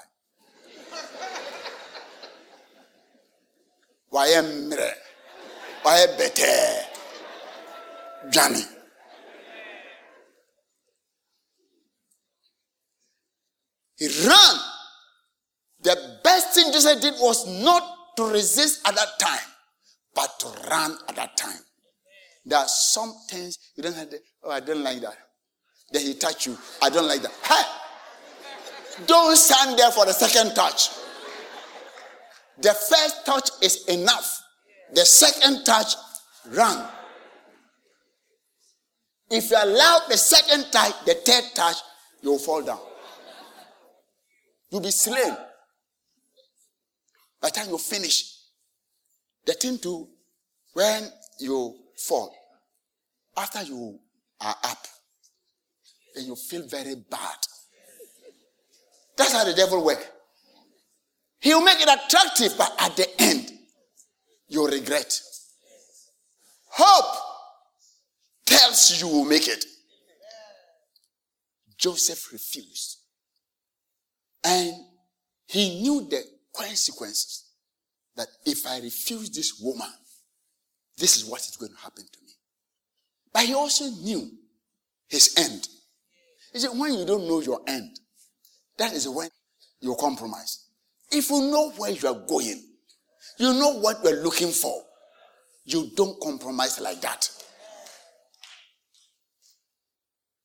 Why 4.11 4.27
am 4.27 4.73
I? 4.73 4.93
Why 5.83 6.07
better? 6.19 6.87
Johnny. 8.31 8.63
He 13.97 14.07
ran. 14.27 14.57
The 15.83 16.19
best 16.25 16.55
thing 16.55 16.73
Joseph 16.73 17.01
did 17.01 17.15
was 17.21 17.47
not 17.63 18.17
to 18.17 18.25
resist 18.25 18.87
at 18.87 18.95
that 18.97 19.19
time, 19.19 19.39
but 20.15 20.39
to 20.41 20.49
run 20.69 20.97
at 21.09 21.17
that 21.17 21.37
time. 21.37 21.61
There 22.45 22.59
are 22.59 22.69
some 22.69 23.15
things 23.29 23.59
you 23.77 23.83
don't 23.83 23.95
have 23.95 24.11
to, 24.11 24.19
oh, 24.45 24.51
I 24.51 24.61
don't 24.61 24.83
like 24.83 25.01
that. 25.03 25.17
Then 25.93 26.03
he 26.03 26.15
touch 26.15 26.47
you. 26.47 26.57
I 26.83 26.89
don't 26.91 27.07
like 27.07 27.23
that. 27.23 27.33
Hey! 27.45 29.05
Don't 29.07 29.37
stand 29.37 29.79
there 29.79 29.91
for 29.91 30.07
the 30.07 30.13
second 30.13 30.55
touch. 30.55 30.91
The 32.61 32.73
first 32.73 33.25
touch 33.25 33.51
is 33.63 33.87
enough. 33.87 34.43
The 34.93 35.05
second 35.05 35.65
touch, 35.65 35.95
run. 36.51 36.87
If 39.31 39.51
you 39.51 39.57
allow 39.61 40.01
the 40.09 40.17
second 40.17 40.67
touch, 40.73 40.93
the 41.07 41.15
third 41.15 41.45
touch, 41.55 41.77
you'll 42.23 42.39
fall 42.39 42.63
down. 42.63 42.81
You'll 44.71 44.81
be 44.81 44.91
slain. 44.91 45.37
By 47.41 47.49
the 47.49 47.55
time 47.55 47.71
you 47.71 47.79
finish, 47.79 48.40
the 49.51 49.57
thing 49.57 49.79
to 49.79 50.09
when 50.75 51.11
you 51.41 51.77
fall, 51.97 52.33
after 53.37 53.63
you 53.63 53.99
are 54.41 54.55
up, 54.63 54.87
and 56.15 56.27
you 56.27 56.37
feel 56.37 56.69
very 56.69 56.95
bad. 57.11 57.37
That's 59.17 59.33
how 59.33 59.45
the 59.45 59.55
devil 59.55 59.85
works. 59.85 60.07
He'll 61.41 61.65
make 61.65 61.81
it 61.81 61.89
attractive, 61.89 62.55
but 62.57 62.73
at 62.79 62.97
the 62.97 63.09
end, 63.21 63.51
you'll 64.47 64.69
regret. 64.69 65.21
Hope 66.69 67.17
tells 68.47 69.01
you 69.01 69.09
will 69.09 69.25
make 69.25 69.49
it. 69.49 69.65
Joseph 71.77 72.31
refused. 72.33 72.99
And 74.45 74.75
he 75.47 75.81
knew 75.81 76.07
the 76.09 76.23
consequences 76.55 77.50
that 78.21 78.29
if 78.45 78.67
I 78.67 78.81
refuse 78.81 79.31
this 79.31 79.59
woman, 79.63 79.89
this 80.99 81.17
is 81.17 81.25
what 81.25 81.41
is 81.41 81.57
going 81.57 81.73
to 81.73 81.79
happen 81.79 82.05
to 82.05 82.19
me. 82.27 82.33
But 83.33 83.45
he 83.45 83.55
also 83.55 83.87
knew 83.87 84.31
his 85.09 85.35
end. 85.39 85.67
He 86.53 86.59
said, 86.59 86.79
when 86.79 86.93
you 86.93 87.07
don't 87.07 87.27
know 87.27 87.41
your 87.41 87.63
end, 87.67 87.99
that 88.77 88.93
is 88.93 89.09
when 89.09 89.31
you 89.81 89.97
compromise. 89.99 90.67
If 91.11 91.31
you 91.31 91.41
know 91.51 91.71
where 91.79 91.93
you 91.93 92.09
are 92.09 92.27
going, 92.29 92.63
you 93.39 93.55
know 93.55 93.81
what 93.81 94.05
you're 94.05 94.23
looking 94.23 94.51
for, 94.51 94.83
you 95.65 95.91
don't 95.97 96.21
compromise 96.21 96.79
like 96.79 97.01
that. 97.01 97.27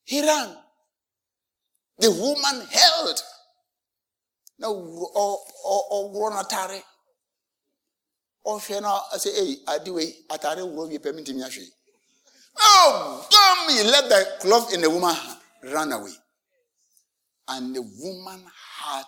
He 0.05 0.21
ran. 0.21 0.55
The 1.99 2.09
woman 2.11 2.67
held 2.71 3.21
na 4.59 4.67
ɔworɔ 4.69 6.29
n'atare 6.31 6.81
ɔhwɛ 8.45 8.81
na 8.81 8.99
ɔsɛ 9.13 9.29
eyi 9.41 9.63
ade 9.67 9.89
wei 9.91 10.25
atare 10.29 10.61
worɔ 10.63 10.89
wie 10.89 10.99
pɛ 10.99 11.13
mi 11.15 11.21
ntumi 11.21 11.41
ahwɛ 11.43 11.71
oh 12.59 13.27
damn 13.31 13.69
he 13.75 13.83
let 13.83 14.07
the 14.09 14.37
cloth 14.41 14.73
in 14.73 14.81
the 14.81 14.89
woman 14.89 15.15
run 15.63 15.91
away. 15.91 16.13
And 17.47 17.75
the 17.75 17.81
woman 17.81 18.43
had 18.79 19.05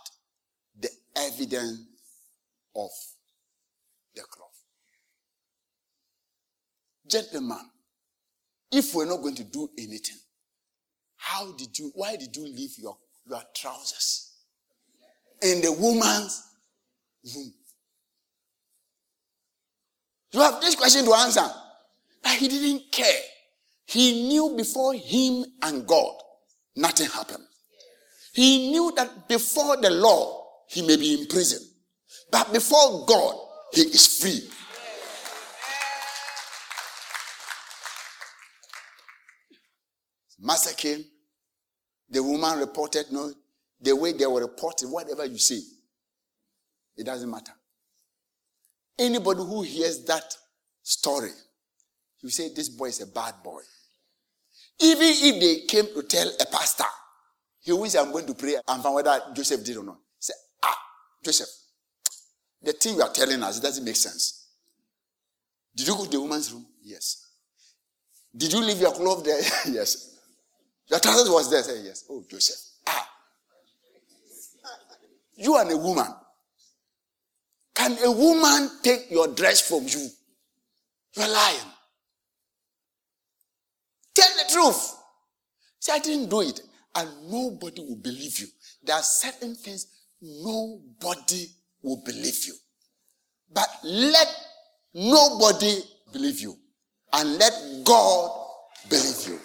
the 0.80 0.90
evidence 1.16 1.80
of 2.76 2.92
the 4.16 4.22
cloth. 4.24 4.62
Gentlemen 7.08 7.70
if 8.72 8.94
we're 8.94 9.06
not 9.06 9.22
going 9.22 9.36
to 9.36 9.44
do 9.44 9.70
anything 9.78 10.18
how 11.16 11.52
did 11.54 11.78
you 11.80 11.92
why 11.96 12.16
did 12.16 12.36
you 12.36 12.44
leave 12.46 12.78
your 12.78 12.98
your 13.30 13.42
trousers 13.56 14.32
in 15.42 15.62
the 15.62 15.72
woman's 15.72 16.44
room. 17.36 17.54
You 20.38 20.44
have 20.44 20.62
this 20.62 20.76
question 20.76 21.04
to 21.06 21.14
answer. 21.16 21.50
But 22.22 22.34
he 22.34 22.48
didn't 22.48 22.92
care. 22.92 23.22
He 23.86 24.28
knew 24.28 24.54
before 24.56 24.94
him 24.94 25.44
and 25.64 25.88
God, 25.88 26.14
nothing 26.76 27.08
happened. 27.10 27.44
He 28.34 28.70
knew 28.70 28.94
that 28.96 29.28
before 29.28 29.78
the 29.78 29.90
law, 29.90 30.46
he 30.68 30.84
may 30.84 30.96
be 30.96 31.20
in 31.20 31.26
prison. 31.26 31.68
But 32.30 32.54
before 32.54 33.04
God, 33.08 33.36
he 33.74 33.82
is 33.82 34.20
free. 34.20 34.48
Master 40.40 40.76
came. 40.76 41.04
The 42.12 42.22
woman 42.22 42.60
reported, 42.60 43.08
no, 43.12 43.34
the 43.82 43.96
way 43.96 44.14
they 44.14 44.28
were 44.28 44.42
reporting, 44.42 44.92
whatever 44.92 45.26
you 45.26 45.40
say, 45.40 45.62
it 46.96 47.08
doesn't 47.08 47.32
matter. 47.32 47.54
Anybody 49.00 49.40
who 49.42 49.62
hears 49.62 50.04
that 50.06 50.36
story, 50.82 51.32
you 52.22 52.30
say 52.30 52.50
this 52.54 52.70
boy 52.70 52.86
is 52.86 53.02
a 53.02 53.08
bad 53.08 53.36
boy. 53.44 53.62
Even 54.80 55.08
if 55.08 55.40
they 55.40 55.66
came 55.68 55.86
to 55.94 56.04
tell 56.04 56.28
a 56.40 56.46
pastor, 56.46 56.84
he 57.62 57.72
will 57.72 57.86
say, 57.90 58.00
I'm 58.00 58.12
going 58.12 58.26
to 58.28 58.34
pray 58.34 58.56
and 58.68 58.82
find 58.84 58.96
whether 58.96 59.20
Joseph 59.34 59.64
did 59.64 59.78
or 59.78 59.84
not. 59.84 59.98
Say, 60.20 60.34
ah, 60.64 60.78
Joseph, 61.24 61.50
the 62.62 62.74
thing 62.74 62.96
you 62.96 63.02
are 63.02 63.12
telling 63.12 63.42
us, 63.44 63.58
it 63.60 63.62
doesn't 63.64 63.84
make 63.84 63.96
sense. 63.96 64.48
Did 65.76 65.88
you 65.88 65.96
go 65.96 66.06
to 66.06 66.10
the 66.10 66.22
woman's 66.22 66.52
room? 66.52 66.66
Yes. 66.84 67.28
Did 68.36 68.54
you 68.54 68.62
leave 68.62 68.80
your 68.80 68.94
clothes 68.94 69.24
there? 69.24 69.40
yes. 69.74 70.16
Your 70.90 71.00
trousers 71.00 71.30
was 71.30 71.52
there? 71.52 71.62
Say, 71.64 71.84
yes. 71.84 72.06
Oh, 72.10 72.24
Joseph. 72.30 72.60
Ah. 72.88 73.08
You 75.36 75.54
are 75.54 75.70
a 75.70 75.78
woman. 75.78 76.08
Can 77.78 77.96
a 78.04 78.12
woman 78.12 78.72
take 78.82 79.12
your 79.12 79.28
dress 79.28 79.62
from 79.62 79.84
you? 79.84 80.10
You're 81.16 81.28
lying. 81.28 81.60
Tell 84.16 84.30
the 84.36 84.52
truth. 84.52 84.96
Say, 85.80 85.94
I 85.94 86.00
didn't 86.00 86.28
do 86.28 86.42
it. 86.42 86.60
And 86.96 87.08
nobody 87.32 87.82
will 87.82 87.98
believe 87.98 88.40
you. 88.40 88.48
There 88.84 88.96
are 88.96 89.04
certain 89.04 89.54
things 89.54 89.86
nobody 90.20 91.46
will 91.84 92.02
believe 92.04 92.46
you. 92.48 92.56
But 93.54 93.70
let 93.84 94.28
nobody 94.96 95.80
believe 96.12 96.40
you 96.40 96.58
and 97.14 97.38
let 97.38 97.54
God 97.84 98.32
believe 98.90 99.28
you. 99.28 99.40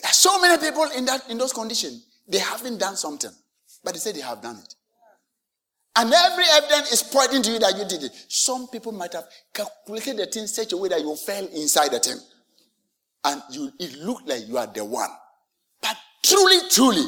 There 0.00 0.08
are 0.08 0.14
so 0.14 0.37
many 0.48 0.70
people 0.70 0.84
in 0.96 1.04
that 1.06 1.28
in 1.30 1.38
those 1.38 1.52
conditions. 1.52 2.06
They 2.26 2.38
haven't 2.38 2.78
done 2.78 2.96
something, 2.96 3.30
but 3.84 3.94
they 3.94 3.98
say 4.00 4.12
they 4.12 4.20
have 4.20 4.42
done 4.42 4.56
it. 4.56 4.74
And 5.96 6.12
every 6.12 6.44
evidence 6.52 6.92
is 6.92 7.02
pointing 7.02 7.42
to 7.42 7.50
you 7.50 7.58
that 7.58 7.76
you 7.76 7.84
did 7.84 8.04
it. 8.04 8.12
Some 8.28 8.68
people 8.68 8.92
might 8.92 9.12
have 9.14 9.24
calculated 9.52 10.18
the 10.18 10.26
thing 10.26 10.46
such 10.46 10.72
a 10.72 10.76
way 10.76 10.88
that 10.90 11.00
you 11.00 11.16
fell 11.16 11.44
inside 11.46 11.90
the 11.90 11.98
thing. 11.98 12.18
And 13.24 13.42
you 13.50 13.72
it 13.78 13.98
looked 13.98 14.28
like 14.28 14.46
you 14.46 14.58
are 14.58 14.66
the 14.66 14.84
one. 14.84 15.10
But 15.82 15.96
truly, 16.22 16.56
truly, 16.70 17.04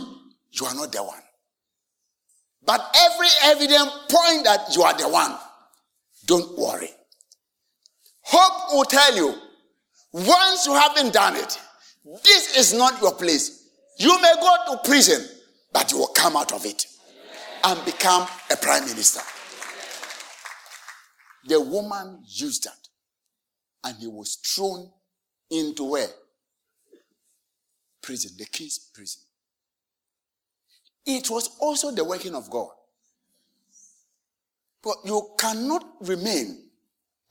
you 0.50 0.66
are 0.66 0.74
not 0.74 0.90
the 0.90 1.04
one. 1.04 1.22
But 2.64 2.80
every 2.96 3.28
evidence 3.44 3.90
point 4.08 4.44
that 4.44 4.74
you 4.74 4.82
are 4.82 4.96
the 4.96 5.08
one. 5.08 5.36
Don't 6.26 6.58
worry. 6.58 6.90
Hope 8.22 8.72
will 8.74 8.84
tell 8.84 9.16
you, 9.16 9.34
once 10.12 10.66
you 10.66 10.74
haven't 10.74 11.12
done 11.12 11.36
it, 11.36 11.58
this 12.24 12.56
is 12.56 12.72
not 12.72 13.00
your 13.00 13.14
place. 13.14 13.68
You 13.98 14.20
may 14.20 14.34
go 14.40 14.56
to 14.68 14.88
prison, 14.88 15.26
but 15.72 15.92
you 15.92 15.98
will 15.98 16.08
come 16.08 16.36
out 16.36 16.52
of 16.52 16.64
it 16.64 16.86
and 17.64 17.84
become 17.84 18.26
a 18.50 18.56
prime 18.56 18.86
minister. 18.86 19.20
The 21.46 21.60
woman 21.60 22.22
used 22.26 22.64
that, 22.64 22.88
and 23.84 23.96
he 23.98 24.06
was 24.06 24.36
thrown 24.36 24.90
into 25.50 25.84
where? 25.84 26.08
Prison, 28.02 28.32
the 28.38 28.46
king's 28.46 28.78
prison. 28.78 29.22
It 31.04 31.28
was 31.28 31.56
also 31.60 31.90
the 31.90 32.04
working 32.04 32.34
of 32.34 32.50
God. 32.50 32.70
But 34.82 34.96
you 35.04 35.30
cannot 35.38 35.84
remain 36.00 36.62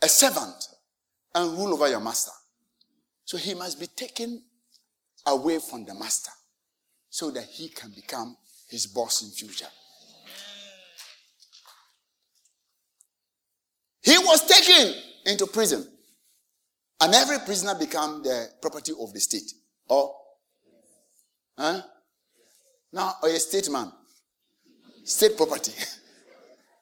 a 0.02 0.08
servant 0.08 0.68
and 1.34 1.58
rule 1.58 1.74
over 1.74 1.90
your 1.90 2.00
master. 2.00 2.32
So 3.26 3.38
he 3.38 3.54
must 3.54 3.80
be 3.80 3.88
taken 3.88 4.44
away 5.26 5.60
from 5.60 5.86
the 5.86 5.94
master 5.94 6.32
so 7.10 7.32
that 7.32 7.44
he 7.46 7.70
can 7.70 7.92
become 7.92 8.36
his 8.70 8.88
boss 8.88 9.24
in 9.24 9.30
future. 9.30 9.68
He 14.02 14.18
was 14.18 14.46
taken 14.48 14.94
into 15.26 15.48
prison. 15.48 15.86
And 17.02 17.14
every 17.14 17.40
prisoner 17.40 17.76
became 17.76 18.24
the 18.24 18.50
property 18.62 18.92
of 19.00 19.14
the 19.14 19.20
state. 19.20 19.54
Or, 19.88 20.14
huh? 21.58 21.82
Now, 22.92 23.14
or 23.24 23.30
a 23.30 23.40
state 23.40 23.70
man. 23.70 23.92
State 25.04 25.38
property. 25.38 25.72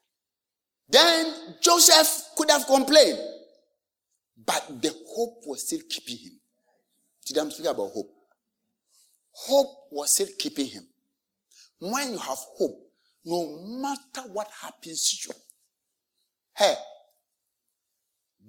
then 0.90 1.34
Joseph 1.62 2.30
could 2.36 2.50
have 2.50 2.66
complained. 2.66 3.20
But 4.46 4.82
the 4.82 4.94
hope 5.10 5.44
was 5.46 5.66
still 5.68 5.82
keeping 5.90 6.18
him. 6.18 6.40
Today 7.26 7.42
I'm 7.42 7.52
speaking 7.52 7.72
about 7.72 7.92
hope. 7.92 8.17
Hope 9.46 9.88
was 9.92 10.12
still 10.12 10.28
keeping 10.40 10.66
him. 10.66 10.84
When 11.80 12.12
you 12.12 12.18
have 12.18 12.40
hope, 12.58 12.80
no 13.24 13.60
matter 13.80 14.28
what 14.30 14.50
happens 14.62 15.10
to 15.10 15.30
you, 15.30 15.36
hey, 16.58 16.74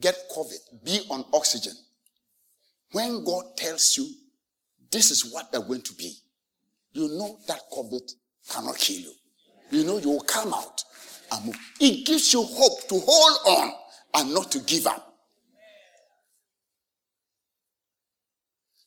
get 0.01 0.17
COVID, 0.35 0.85
be 0.85 1.01
on 1.11 1.25
oxygen. 1.35 1.75
When 2.93 3.23
God 3.23 3.57
tells 3.57 3.97
you 3.99 4.09
this 4.91 5.11
is 5.11 5.31
what 5.31 5.53
they're 5.53 5.61
going 5.61 5.83
to 5.83 5.93
be, 5.95 6.15
you 6.93 7.09
know 7.09 7.39
that 7.49 7.61
COVID 7.71 8.11
cannot 8.51 8.79
kill 8.79 8.97
you. 9.01 9.13
You 9.71 9.85
know 9.85 9.99
you 9.99 10.09
will 10.09 10.21
come 10.21 10.55
out 10.55 10.83
and 11.33 11.45
move. 11.47 11.59
It 11.81 12.07
gives 12.07 12.33
you 12.33 12.43
hope 12.43 12.89
to 12.89 12.99
hold 13.07 13.59
on 13.59 13.73
and 14.15 14.33
not 14.33 14.51
to 14.53 14.61
give 14.61 14.87
up. 14.87 15.05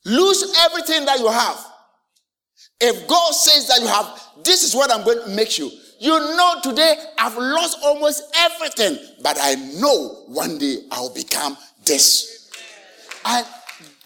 Lose 0.04 0.52
everything 0.66 1.06
that 1.06 1.20
you 1.20 1.30
have. 1.30 1.71
If 2.82 3.08
God 3.08 3.32
says 3.32 3.68
that 3.68 3.80
you 3.80 3.88
have, 3.88 4.44
this 4.44 4.64
is 4.64 4.76
what 4.76 4.92
I'm 4.92 5.06
going 5.06 5.22
to 5.24 5.36
make 5.36 5.60
you. 5.60 5.70
You 6.00 6.18
know, 6.18 6.56
today 6.64 6.96
I've 7.20 7.38
lost 7.38 7.78
almost 7.84 8.24
everything, 8.36 8.98
but 9.22 9.38
I 9.40 9.54
know 9.80 10.24
one 10.28 10.58
day 10.58 10.78
I'll 10.90 11.14
become 11.14 11.56
this. 11.86 12.50
And 13.24 13.46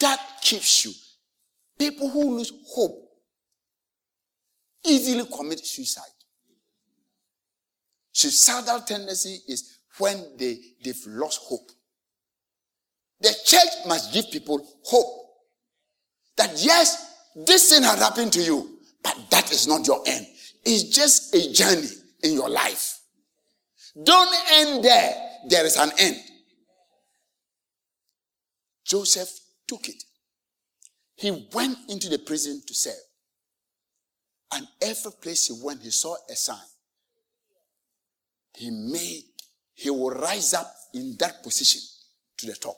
that 0.02 0.20
keeps 0.42 0.84
you. 0.84 0.92
People 1.80 2.10
who 2.10 2.36
lose 2.38 2.52
hope 2.68 3.02
easily 4.86 5.24
commit 5.34 5.66
suicide. 5.66 6.04
Suicidal 8.12 8.82
tendency 8.82 9.40
is 9.48 9.80
when 9.98 10.22
they, 10.38 10.58
they've 10.84 11.02
lost 11.08 11.40
hope. 11.44 11.72
The 13.22 13.34
church 13.46 13.88
must 13.88 14.14
give 14.14 14.30
people 14.32 14.68
hope 14.84 15.26
that 16.36 16.52
yes, 16.58 17.15
this 17.36 17.70
thing 17.70 17.84
had 17.84 18.00
happened 18.00 18.34
to 18.34 18.42
you, 18.42 18.80
but 19.04 19.18
that 19.30 19.52
is 19.52 19.68
not 19.68 19.86
your 19.86 20.02
end. 20.08 20.26
It's 20.64 20.84
just 20.84 21.36
a 21.36 21.52
journey 21.52 21.88
in 22.24 22.34
your 22.34 22.50
life. 22.50 23.00
Don't 24.04 24.34
end 24.54 24.84
there. 24.84 25.14
There 25.48 25.66
is 25.66 25.78
an 25.78 25.92
end. 26.00 26.18
Joseph 28.86 29.30
took 29.68 29.88
it. 29.90 30.04
He 31.16 31.48
went 31.54 31.78
into 31.90 32.10
the 32.10 32.20
prison 32.20 32.62
to 32.68 32.74
serve. 32.74 32.94
And 34.54 34.68
every 34.82 35.12
place 35.22 35.48
he 35.48 35.60
went, 35.64 35.82
he 35.82 35.92
saw 35.92 36.16
a 36.30 36.36
sign. 36.36 36.58
He 38.56 38.70
made, 38.70 39.24
he 39.74 39.90
will 39.90 40.12
rise 40.12 40.54
up 40.54 40.72
in 40.94 41.16
that 41.20 41.44
position 41.44 41.82
to 42.38 42.46
the 42.46 42.54
top. 42.54 42.78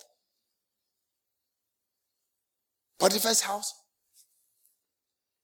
Potiphar's 3.00 3.42
house, 3.42 3.74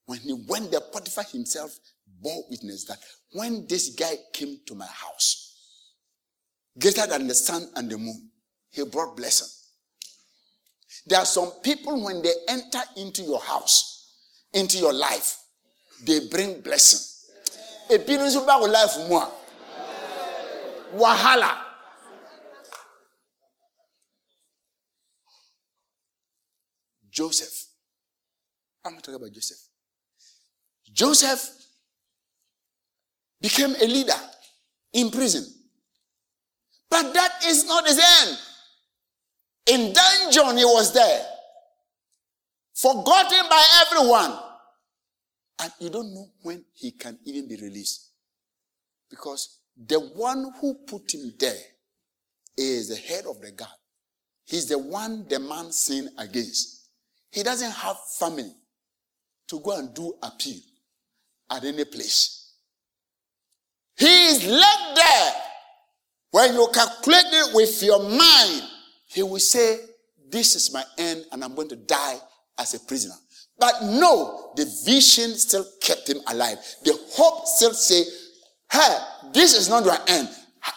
when 0.06 0.20
he 0.20 0.34
went 0.34 0.72
there, 0.72 0.82
Potiphar 0.82 1.24
himself 1.32 1.80
bore 2.22 2.43
witness 2.49 2.86
that 2.86 2.99
when 3.32 3.66
this 3.68 3.89
guy 3.89 4.16
came 4.34 4.60
to 4.68 4.76
my 4.76 4.86
house, 4.88 5.56
greater 6.80 7.06
than 7.08 7.28
the 7.28 7.36
sun 7.36 7.70
and 7.76 7.89
the 7.89 7.97
moon, 7.97 8.30
he 8.70 8.84
brought 8.86 9.16
blessing. 9.16 9.47
There 11.06 11.20
are 11.20 11.26
some 11.26 11.51
people 11.64 12.04
when 12.04 12.22
they 12.22 12.34
enter 12.47 12.82
into 12.97 13.24
your 13.24 13.39
house, 13.39 14.12
into 14.54 14.78
your 14.78 14.93
life, 14.93 15.38
they 16.06 16.28
bring 16.28 16.62
blessing. 16.62 16.99
Ebinom 17.89 18.28
nso 18.28 18.45
ba 18.45 18.58
wo 18.60 18.66
life 18.66 18.97
mu 19.10 19.20
wahala. 20.99 21.58
Joseph. 27.10 27.68
I'm 28.86 28.93
not 28.95 29.04
talking 29.04 29.16
about 29.16 29.32
Joseph. 29.32 29.73
Joseph 30.94 31.50
became 33.41 33.76
a 33.76 33.86
leader 33.86 34.14
in 34.94 35.10
prison. 35.10 35.46
But 36.89 37.14
that 37.14 37.44
is 37.48 37.66
not 37.66 37.88
his 37.88 38.00
end. 38.00 38.38
In 39.66 39.94
dungeon, 39.94 40.58
he 40.58 40.66
was 40.66 40.94
there, 40.94 41.26
forgotten 42.76 43.50
by 43.50 43.66
everyone. 43.88 44.38
And 45.60 45.72
you 45.80 45.89
don't 45.89 46.14
know 46.14 46.28
when 46.44 46.64
he 46.74 46.91
can 46.91 47.18
even 47.26 47.48
be 47.48 47.56
released. 47.56 48.12
Because 49.10 49.60
the 49.76 50.00
one 50.00 50.52
who 50.60 50.76
put 50.86 51.14
him 51.14 51.34
there 51.39 51.58
is 52.58 52.89
the 52.89 52.96
head 52.96 53.26
of 53.26 53.41
the 53.41 53.52
guard. 53.52 53.72
He's 54.46 54.68
the 54.68 54.78
one 54.78 55.26
the 55.28 55.39
man 55.39 55.72
sinned 55.72 56.10
against. 56.18 56.89
He 57.32 57.41
doesn't 57.41 57.72
have 57.72 57.98
family 58.20 58.54
to 59.48 59.60
go 59.60 59.78
and 59.78 59.94
do 59.94 60.14
appeal 60.22 60.60
at 61.54 61.64
any 61.64 61.86
place. 61.86 62.54
He 63.97 64.26
is 64.28 64.45
led 64.45 64.95
there. 64.95 65.34
When 66.32 66.54
you 66.56 66.68
calculate 66.74 67.26
it 67.28 67.56
with 67.56 67.82
your 67.84 67.99
mind, 68.10 68.64
he 69.06 69.22
will 69.22 69.39
say, 69.39 69.80
This 70.30 70.56
is 70.56 70.74
my 70.74 70.84
end, 70.97 71.26
and 71.32 71.43
I'm 71.43 71.54
going 71.54 71.70
to 71.70 71.76
die 71.76 72.18
as 72.58 72.74
a 72.74 72.80
prisoner. 72.80 73.14
But 73.60 73.76
no, 73.84 74.51
the 74.56 74.66
vision 74.86 75.36
still 75.36 75.66
kept 75.82 76.10
him 76.10 76.18
alive. 76.28 76.58
The 76.84 76.97
hope 77.12 77.45
still 77.45 77.74
say, 77.74 78.04
hey, 78.72 78.97
this 79.34 79.56
is 79.58 79.70
not 79.70 79.86
your 79.86 79.97
end. 80.08 80.30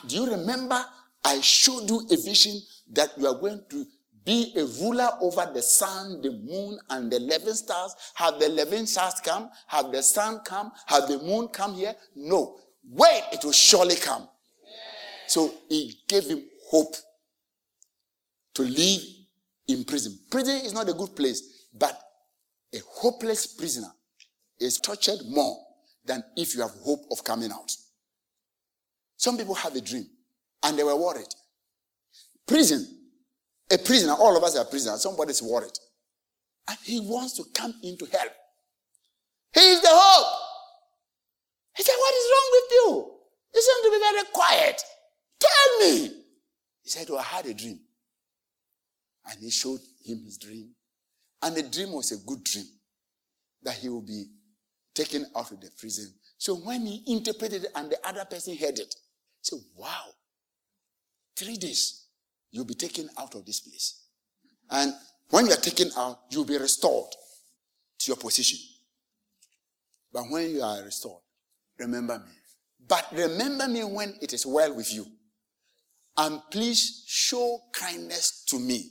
Do 0.06 0.16
you 0.16 0.30
remember 0.30 0.84
I 1.24 1.40
showed 1.40 1.88
you 1.88 2.06
a 2.10 2.16
vision 2.22 2.60
that 2.92 3.10
you 3.16 3.26
are 3.26 3.34
going 3.34 3.62
to 3.70 3.86
be 4.26 4.52
a 4.56 4.64
ruler 4.82 5.08
over 5.22 5.48
the 5.54 5.62
sun, 5.62 6.20
the 6.20 6.32
moon, 6.32 6.78
and 6.90 7.10
the 7.10 7.16
11 7.16 7.54
stars? 7.54 7.94
Have 8.16 8.38
the 8.38 8.46
11 8.46 8.86
stars 8.88 9.14
come? 9.24 9.48
Have 9.68 9.90
the 9.92 10.02
sun 10.02 10.40
come? 10.44 10.72
Have 10.86 11.08
the 11.08 11.18
moon 11.18 11.48
come 11.48 11.74
here? 11.74 11.94
No. 12.14 12.58
Wait, 12.88 13.22
it 13.32 13.42
will 13.42 13.52
surely 13.52 13.96
come. 13.96 14.28
So 15.28 15.54
he 15.68 15.94
gave 16.06 16.24
him 16.24 16.42
hope 16.70 16.94
to 18.54 18.62
live 18.62 19.00
in 19.68 19.84
prison. 19.84 20.18
Prison 20.30 20.56
is 20.64 20.74
not 20.74 20.88
a 20.88 20.92
good 20.92 21.16
place, 21.16 21.68
but 21.72 22.00
A 22.74 22.80
hopeless 23.00 23.46
prisoner 23.46 23.90
is 24.60 24.78
tortured 24.78 25.20
more 25.28 25.56
than 26.04 26.22
if 26.36 26.54
you 26.54 26.60
have 26.62 26.72
hope 26.82 27.04
of 27.10 27.24
coming 27.24 27.50
out. 27.50 27.72
Some 29.16 29.36
people 29.38 29.54
have 29.54 29.74
a 29.76 29.80
dream 29.80 30.06
and 30.62 30.78
they 30.78 30.82
were 30.82 30.96
worried. 30.96 31.32
Prison, 32.46 32.86
a 33.70 33.78
prisoner, 33.78 34.12
all 34.12 34.36
of 34.36 34.42
us 34.44 34.56
are 34.56 34.64
prisoners. 34.64 35.02
Somebody's 35.02 35.42
worried. 35.42 35.78
And 36.68 36.78
he 36.82 37.00
wants 37.00 37.34
to 37.34 37.44
come 37.54 37.74
in 37.82 37.96
to 37.98 38.06
help. 38.06 38.32
He 39.54 39.60
is 39.60 39.80
the 39.80 39.88
hope. 39.90 40.42
He 41.76 41.82
said, 41.82 41.94
What 41.98 42.14
is 42.14 42.30
wrong 42.32 42.50
with 42.52 42.70
you? 42.72 43.12
You 43.54 43.62
seem 43.62 43.84
to 43.84 43.98
be 43.98 44.04
very 44.04 44.24
quiet. 44.32 44.82
Tell 45.40 45.80
me. 45.80 46.06
He 46.82 46.90
said, 46.90 47.06
Oh, 47.10 47.18
I 47.18 47.22
had 47.22 47.46
a 47.46 47.54
dream. 47.54 47.80
And 49.28 49.40
he 49.40 49.50
showed 49.50 49.80
him 50.04 50.22
his 50.24 50.38
dream. 50.38 50.70
And 51.42 51.54
the 51.56 51.62
dream 51.62 51.92
was 51.92 52.12
a 52.12 52.24
good 52.24 52.44
dream 52.44 52.66
that 53.62 53.74
he 53.74 53.88
will 53.88 54.02
be 54.02 54.26
taken 54.94 55.26
out 55.36 55.50
of 55.50 55.60
the 55.60 55.70
prison. 55.78 56.12
So 56.38 56.54
when 56.56 56.86
he 56.86 57.02
interpreted 57.06 57.64
it 57.64 57.70
and 57.74 57.90
the 57.90 57.98
other 58.06 58.24
person 58.24 58.56
heard 58.56 58.78
it, 58.78 58.94
he 58.94 59.42
said, 59.42 59.58
Wow, 59.76 60.04
three 61.36 61.56
days, 61.56 62.05
you'll 62.50 62.64
be 62.64 62.74
taken 62.74 63.08
out 63.18 63.34
of 63.34 63.44
this 63.44 63.60
place. 63.60 64.02
And 64.70 64.92
when 65.30 65.46
you're 65.46 65.56
taken 65.56 65.90
out, 65.96 66.20
you'll 66.30 66.44
be 66.44 66.58
restored 66.58 67.10
to 67.98 68.08
your 68.08 68.16
position. 68.16 68.58
But 70.12 70.24
when 70.30 70.50
you 70.50 70.62
are 70.62 70.82
restored, 70.82 71.22
remember 71.78 72.18
me. 72.18 72.32
But 72.88 73.06
remember 73.12 73.68
me 73.68 73.84
when 73.84 74.14
it 74.22 74.32
is 74.32 74.46
well 74.46 74.74
with 74.74 74.92
you. 74.94 75.06
And 76.16 76.40
please 76.50 77.04
show 77.06 77.58
kindness 77.72 78.44
to 78.48 78.58
me. 78.58 78.90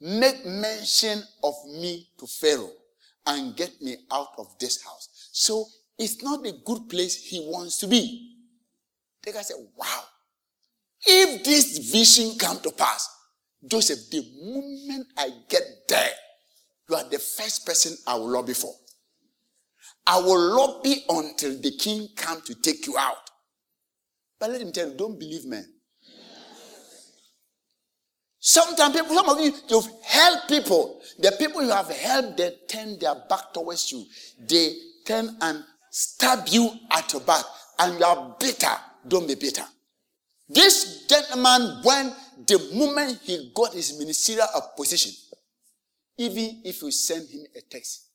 Make 0.00 0.44
mention 0.44 1.22
of 1.42 1.54
me 1.66 2.08
to 2.18 2.26
Pharaoh 2.26 2.72
and 3.26 3.56
get 3.56 3.80
me 3.80 3.96
out 4.10 4.30
of 4.38 4.58
this 4.58 4.82
house. 4.82 5.28
So 5.32 5.66
it's 5.98 6.22
not 6.22 6.46
a 6.46 6.52
good 6.64 6.88
place 6.88 7.22
he 7.22 7.40
wants 7.40 7.78
to 7.78 7.86
be. 7.86 8.36
The 9.22 9.32
guy 9.32 9.42
said, 9.42 9.56
Wow. 9.76 10.02
If 11.06 11.44
this 11.44 11.90
vision 11.90 12.38
come 12.38 12.60
to 12.60 12.70
pass, 12.70 13.08
Joseph, 13.66 14.10
the 14.10 14.22
moment 14.42 15.06
I 15.16 15.30
get 15.48 15.62
there, 15.88 16.10
you 16.88 16.96
are 16.96 17.08
the 17.08 17.18
first 17.18 17.66
person 17.66 17.96
I 18.06 18.14
will 18.14 18.30
lobby 18.30 18.54
for. 18.54 18.72
I 20.06 20.18
will 20.18 20.56
lobby 20.56 21.04
until 21.08 21.60
the 21.60 21.72
king 21.78 22.08
come 22.16 22.40
to 22.42 22.54
take 22.54 22.86
you 22.86 22.96
out. 22.98 23.30
But 24.38 24.50
let 24.50 24.60
him 24.62 24.72
tell 24.72 24.88
you, 24.88 24.96
don't 24.96 25.18
believe 25.18 25.44
men. 25.44 25.66
Sometimes 28.42 28.96
people, 28.96 29.14
some 29.14 29.28
of 29.28 29.38
you, 29.40 29.52
you've 29.68 29.88
helped 30.02 30.48
people. 30.48 31.02
The 31.18 31.32
people 31.38 31.62
you 31.62 31.70
have 31.70 31.90
helped, 31.90 32.38
they 32.38 32.56
turn 32.68 32.98
their 32.98 33.14
back 33.28 33.52
towards 33.52 33.92
you. 33.92 34.06
They 34.48 34.72
turn 35.06 35.36
and 35.42 35.62
stab 35.90 36.48
you 36.48 36.72
at 36.90 37.12
your 37.12 37.20
back. 37.20 37.44
And 37.78 37.98
you 37.98 38.04
are 38.04 38.36
bitter. 38.40 38.74
Don't 39.06 39.28
be 39.28 39.34
bitter. 39.34 39.64
This 40.52 41.06
gentleman, 41.06 41.80
when 41.84 42.12
the 42.44 42.58
moment 42.74 43.20
he 43.22 43.52
got 43.54 43.72
his 43.72 43.96
ministerial 43.96 44.48
position, 44.76 45.12
even 46.18 46.62
if 46.64 46.82
you 46.82 46.90
send 46.90 47.28
him 47.30 47.42
a 47.56 47.60
text, 47.60 48.06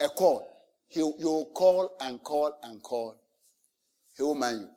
a 0.00 0.08
call, 0.08 0.48
he'll, 0.88 1.14
you'll 1.18 1.50
call 1.54 1.94
and 2.00 2.22
call 2.22 2.58
and 2.62 2.82
call. 2.82 3.16
He 4.16 4.22
will 4.22 4.34
mind 4.34 4.60
you 4.62 4.68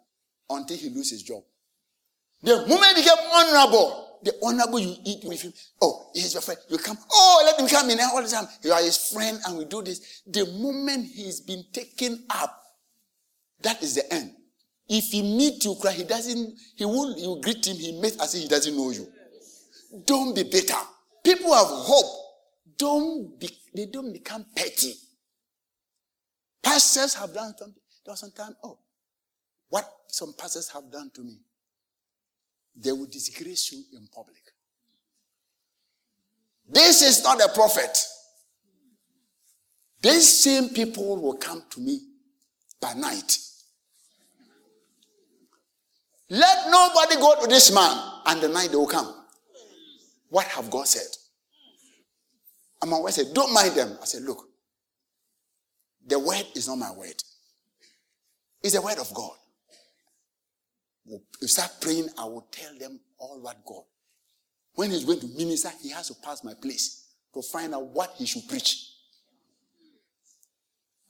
until 0.50 0.76
he 0.76 0.90
loses 0.90 1.12
his 1.12 1.24
job. 1.24 1.42
The 2.44 2.68
moment 2.68 2.98
he 2.98 3.04
became 3.04 3.18
honorable, 3.34 4.20
the 4.22 4.34
honorable 4.44 4.80
you 4.80 4.96
eat 5.06 5.24
with 5.24 5.42
him. 5.42 5.54
Oh, 5.82 6.10
he's 6.14 6.34
your 6.34 6.42
friend. 6.42 6.60
You 6.68 6.80
come. 6.80 6.98
Oh, 7.14 7.44
let 7.46 7.58
him 7.58 7.68
come 7.70 7.90
in 7.92 8.00
all 8.02 8.22
the 8.22 8.28
time. 8.28 8.46
You 8.62 8.74
are 8.74 8.82
his 8.82 8.98
friend 9.12 9.40
and 9.48 9.58
we 9.58 9.64
do 9.64 9.82
this. 9.82 10.22
The 10.28 10.46
moment 10.46 11.08
he's 11.08 11.40
been 11.40 11.64
taken 11.72 12.26
up, 12.30 12.62
that 13.62 13.82
is 13.82 13.96
the 13.96 14.14
end. 14.14 14.34
If 14.90 15.06
he 15.12 15.22
meet 15.22 15.64
you, 15.66 15.76
cry, 15.76 15.92
he 15.92 16.04
doesn't, 16.04 16.58
he 16.76 16.86
won't, 16.86 17.18
you 17.20 17.40
greet 17.42 17.66
him, 17.68 17.78
he 17.78 18.00
makes 18.02 18.18
as 18.18 18.34
if 18.36 18.42
he 18.42 18.48
doesn't 18.48 18.76
know 18.76 18.90
you. 18.90 19.08
Don't 20.06 20.36
be 20.36 20.44
bitter. 20.44 20.74
People 21.24 21.54
have 21.54 21.68
hope. 21.68 22.26
Don't 22.78 23.40
be, 23.40 23.50
they 23.76 23.86
don't 23.86 24.12
become 24.12 24.46
petty. 24.56 24.94
Pastors 26.64 27.14
have 27.14 27.34
done 27.34 27.54
something. 27.58 27.82
There 28.06 28.12
was 28.14 28.20
some 28.20 28.32
time, 28.32 28.56
oh, 28.64 28.80
what 29.70 29.86
some 30.08 30.34
pastors 30.38 30.70
have 30.70 30.92
done 30.92 31.12
to 31.14 31.22
me 31.22 31.40
they 32.82 32.92
will 32.92 33.08
disgrace 33.08 33.72
you 33.72 33.84
in 33.98 34.08
public. 34.08 34.38
This 36.68 37.02
is 37.02 37.24
not 37.24 37.42
a 37.42 37.50
prophet. 37.54 37.98
These 40.02 40.44
same 40.44 40.70
people 40.70 41.18
will 41.22 41.36
come 41.36 41.64
to 41.72 41.82
me 41.82 42.00
by 42.80 42.94
night. 42.94 43.38
Let 46.30 46.70
nobody 46.70 47.16
go 47.16 47.42
to 47.42 47.48
this 47.48 47.74
man, 47.74 47.98
and 48.28 48.42
the 48.42 48.50
night 48.50 48.70
they 48.70 48.76
will 48.76 48.88
come. 48.88 49.14
What 50.30 50.46
have 50.48 50.70
God 50.70 50.88
said? 50.88 51.08
And 52.82 52.92
my 52.92 53.00
wife 53.00 53.14
said, 53.14 53.34
Don't 53.34 53.54
mind 53.54 53.76
them. 53.76 53.98
I 54.02 54.06
said, 54.06 54.24
Look, 54.24 54.48
the 56.06 56.20
word 56.20 56.46
is 56.56 56.68
not 56.68 56.78
my 56.78 56.92
word, 56.92 57.22
it's 58.64 58.74
the 58.76 58.82
word 58.82 59.00
of 59.00 59.14
God 59.14 59.32
you 61.42 61.48
start 61.48 61.72
praying, 61.82 62.10
I 62.18 62.26
will 62.26 62.48
tell 62.52 62.78
them 62.78 63.00
all 63.18 63.40
what 63.42 63.64
God. 63.66 63.84
When 64.76 64.92
he's 64.92 65.06
going 65.06 65.20
to 65.22 65.28
minister, 65.28 65.70
he 65.82 65.90
has 65.92 66.08
to 66.08 66.16
pass 66.24 66.44
my 66.44 66.54
place 66.54 67.08
to 67.34 67.42
find 67.42 67.74
out 67.74 67.88
what 67.88 68.14
he 68.18 68.26
should 68.26 68.48
preach. 68.48 68.89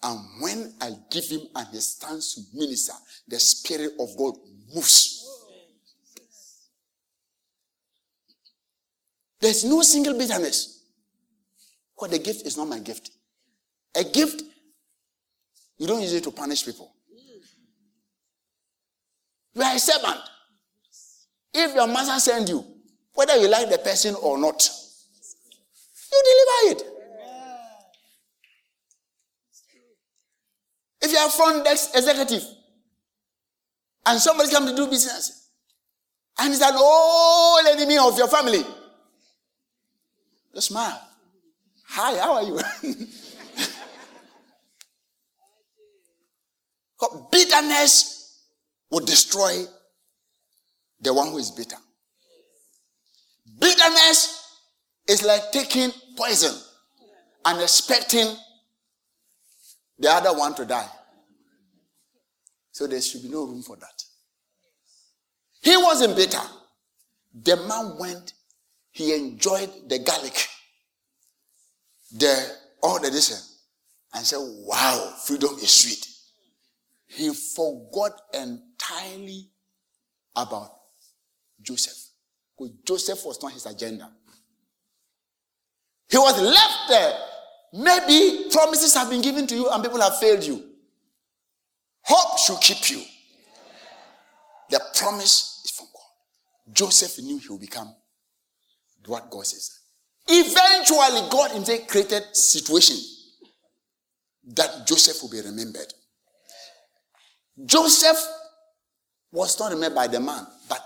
And 0.02 0.20
when 0.42 0.74
I 0.80 0.92
give 1.12 1.26
him 1.26 1.42
and 1.56 1.68
he 1.72 1.80
stands 1.80 2.36
to 2.36 2.58
minister, 2.58 2.94
the 3.28 3.40
Spirit 3.40 3.92
of 4.00 4.16
God 4.18 4.36
moves. 4.74 5.26
There's 9.42 9.64
no 9.66 9.82
single 9.82 10.18
bitterness. 10.18 10.84
Because 11.96 12.12
the 12.12 12.24
gift 12.24 12.46
is 12.46 12.58
not 12.58 12.68
my 12.68 12.80
gift. 12.80 13.12
A 13.96 14.04
gift, 14.04 14.44
you 15.78 15.88
don't 15.88 16.02
use 16.02 16.14
it 16.14 16.24
to 16.24 16.32
punish 16.32 16.66
people. 16.66 16.94
You 19.54 19.62
are 19.64 19.76
a 19.76 19.80
servant. 19.80 20.20
If 21.54 21.76
your 21.76 21.88
master 21.88 22.20
send 22.20 22.48
you, 22.48 22.64
whether 23.14 23.36
you 23.38 23.50
like 23.50 23.70
the 23.70 23.80
person 23.80 24.16
or 24.22 24.38
not, 24.38 24.70
you 26.12 26.24
deliver 26.24 26.82
it. 26.82 26.99
If 31.02 31.12
you 31.12 31.18
are 31.18 31.30
front 31.30 31.64
desk 31.64 31.92
executive 31.96 32.44
and 34.06 34.20
somebody 34.20 34.50
comes 34.52 34.72
to 34.72 34.76
do 34.76 34.88
business 34.88 35.50
and 36.40 36.54
is 36.54 36.62
an 36.62 36.76
old 36.76 37.66
enemy 37.68 37.98
of 37.98 38.18
your 38.18 38.28
family, 38.28 38.64
you 40.54 40.62
smile. 40.62 41.02
Hi, 41.88 42.18
how 42.20 42.34
are 42.34 42.44
you? 42.44 42.60
bitterness 47.32 48.44
will 48.92 49.06
destroy 49.06 49.64
the 51.02 51.14
one 51.14 51.30
who 51.30 51.38
is 51.38 51.52
bitter. 51.52 51.78
Bitterness 53.60 54.58
is 55.08 55.24
like 55.24 55.52
taking 55.52 55.92
poison 56.18 56.54
and 57.46 57.62
expecting 57.62 58.36
the 60.00 60.10
other 60.10 60.38
one 60.38 60.56
to 60.56 60.66
die. 60.66 60.90
So 62.72 62.88
there 62.88 63.02
should 63.02 63.24
be 63.24 63.30
no 63.30 63.46
room 63.46 63.62
for 63.62 63.76
that. 63.76 64.04
He 65.62 65.76
wasn't 65.76 66.16
bitter. 66.16 66.42
The 67.44 67.58
man 67.68 67.98
went, 68.00 68.34
he 68.92 69.14
enjoyed 69.14 69.70
the 69.88 70.00
garlic, 70.00 70.48
the 72.18 72.52
all 72.82 73.00
the 73.00 73.10
this, 73.10 73.32
eh, 73.32 74.18
and 74.18 74.26
said, 74.26 74.40
Wow, 74.40 75.14
freedom 75.26 75.54
is 75.62 75.70
sweet. 75.70 76.08
He 77.08 77.34
forgot 77.34 78.14
entirely 78.34 79.50
about 80.36 80.72
Joseph. 81.62 81.98
Because 82.58 82.74
Joseph 82.86 83.26
was 83.26 83.42
not 83.42 83.52
his 83.52 83.66
agenda. 83.66 84.10
He 86.10 86.18
was 86.18 86.42
left 86.42 86.90
there. 86.90 87.20
Maybe 87.74 88.50
promises 88.52 88.94
have 88.96 89.10
been 89.10 89.22
given 89.22 89.46
to 89.48 89.56
you 89.56 89.70
and 89.70 89.84
people 89.84 90.02
have 90.02 90.18
failed 90.18 90.44
you. 90.44 90.64
Hope 92.02 92.40
should 92.40 92.60
keep 92.62 92.90
you. 92.90 93.04
The 94.70 94.82
promise 94.96 95.62
is 95.66 95.72
from 95.72 95.88
God. 95.94 96.74
Joseph 96.74 97.24
knew 97.24 97.38
he 97.38 97.48
would 97.50 97.62
become 97.62 97.96
what 99.06 99.30
God 99.30 99.46
says. 99.46 99.80
Eventually, 100.28 101.28
God 101.30 101.52
in 101.52 101.58
himself 101.58 101.88
created 101.88 102.36
situation 102.36 102.98
that 104.54 104.86
Joseph 104.86 105.22
will 105.22 105.30
be 105.30 105.42
remembered. 105.42 105.92
Joseph 107.66 108.18
was 109.32 109.60
not 109.60 109.72
remembered 109.72 109.96
by 109.96 110.08
the 110.08 110.20
man, 110.20 110.46
but 110.68 110.82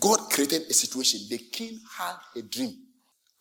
God 0.00 0.18
created 0.30 0.62
a 0.62 0.74
situation. 0.74 1.20
The 1.28 1.38
king 1.38 1.80
had 1.98 2.14
a 2.36 2.42
dream. 2.42 2.76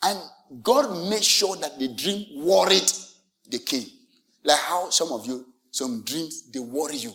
And 0.04 0.20
God 0.62 1.10
made 1.10 1.24
sure 1.24 1.56
that 1.58 1.80
the 1.80 1.88
dream 1.88 2.46
worried 2.46 2.92
the 3.50 3.60
king. 3.60 3.86
Like 4.44 4.60
how 4.60 4.90
some 4.90 5.12
of 5.12 5.26
you, 5.26 5.46
some 5.72 6.04
dreams, 6.04 6.52
they 6.52 6.60
worry 6.60 6.98
you. 6.98 7.14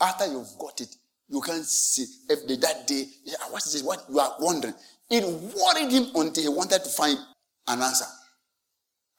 After 0.00 0.26
you've 0.26 0.58
got 0.58 0.80
it, 0.80 0.94
you 1.28 1.40
can't 1.40 1.64
see. 1.64 2.04
If 2.28 2.46
they, 2.46 2.56
that 2.56 2.86
day, 2.86 3.06
ah, 3.40 3.46
what 3.50 3.64
is 3.64 3.72
this? 3.72 3.82
What 3.82 4.04
you 4.10 4.18
are 4.20 4.36
wondering. 4.38 4.74
It 5.10 5.24
worried 5.24 5.90
him 5.92 6.06
until 6.14 6.42
he 6.42 6.48
wanted 6.48 6.84
to 6.84 6.90
find 6.90 7.18
an 7.68 7.80
answer. 7.80 8.06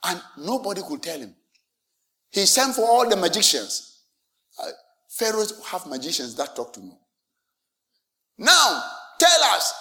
And 0.04 0.22
nobody 0.38 0.82
could 0.88 1.02
tell 1.02 1.20
him. 1.20 1.34
He 2.32 2.46
sent 2.46 2.76
for 2.76 2.82
all 2.86 3.10
the 3.10 3.16
magicians. 3.16 4.02
Uh, 4.62 4.70
Pharaohs 5.10 5.62
have 5.68 5.88
magicians 5.88 6.36
that 6.36 6.56
talk 6.56 6.74
to 6.74 6.80
me. 6.80 6.92
Now, 8.38 8.84
tell 9.20 9.44
us. 9.56 9.74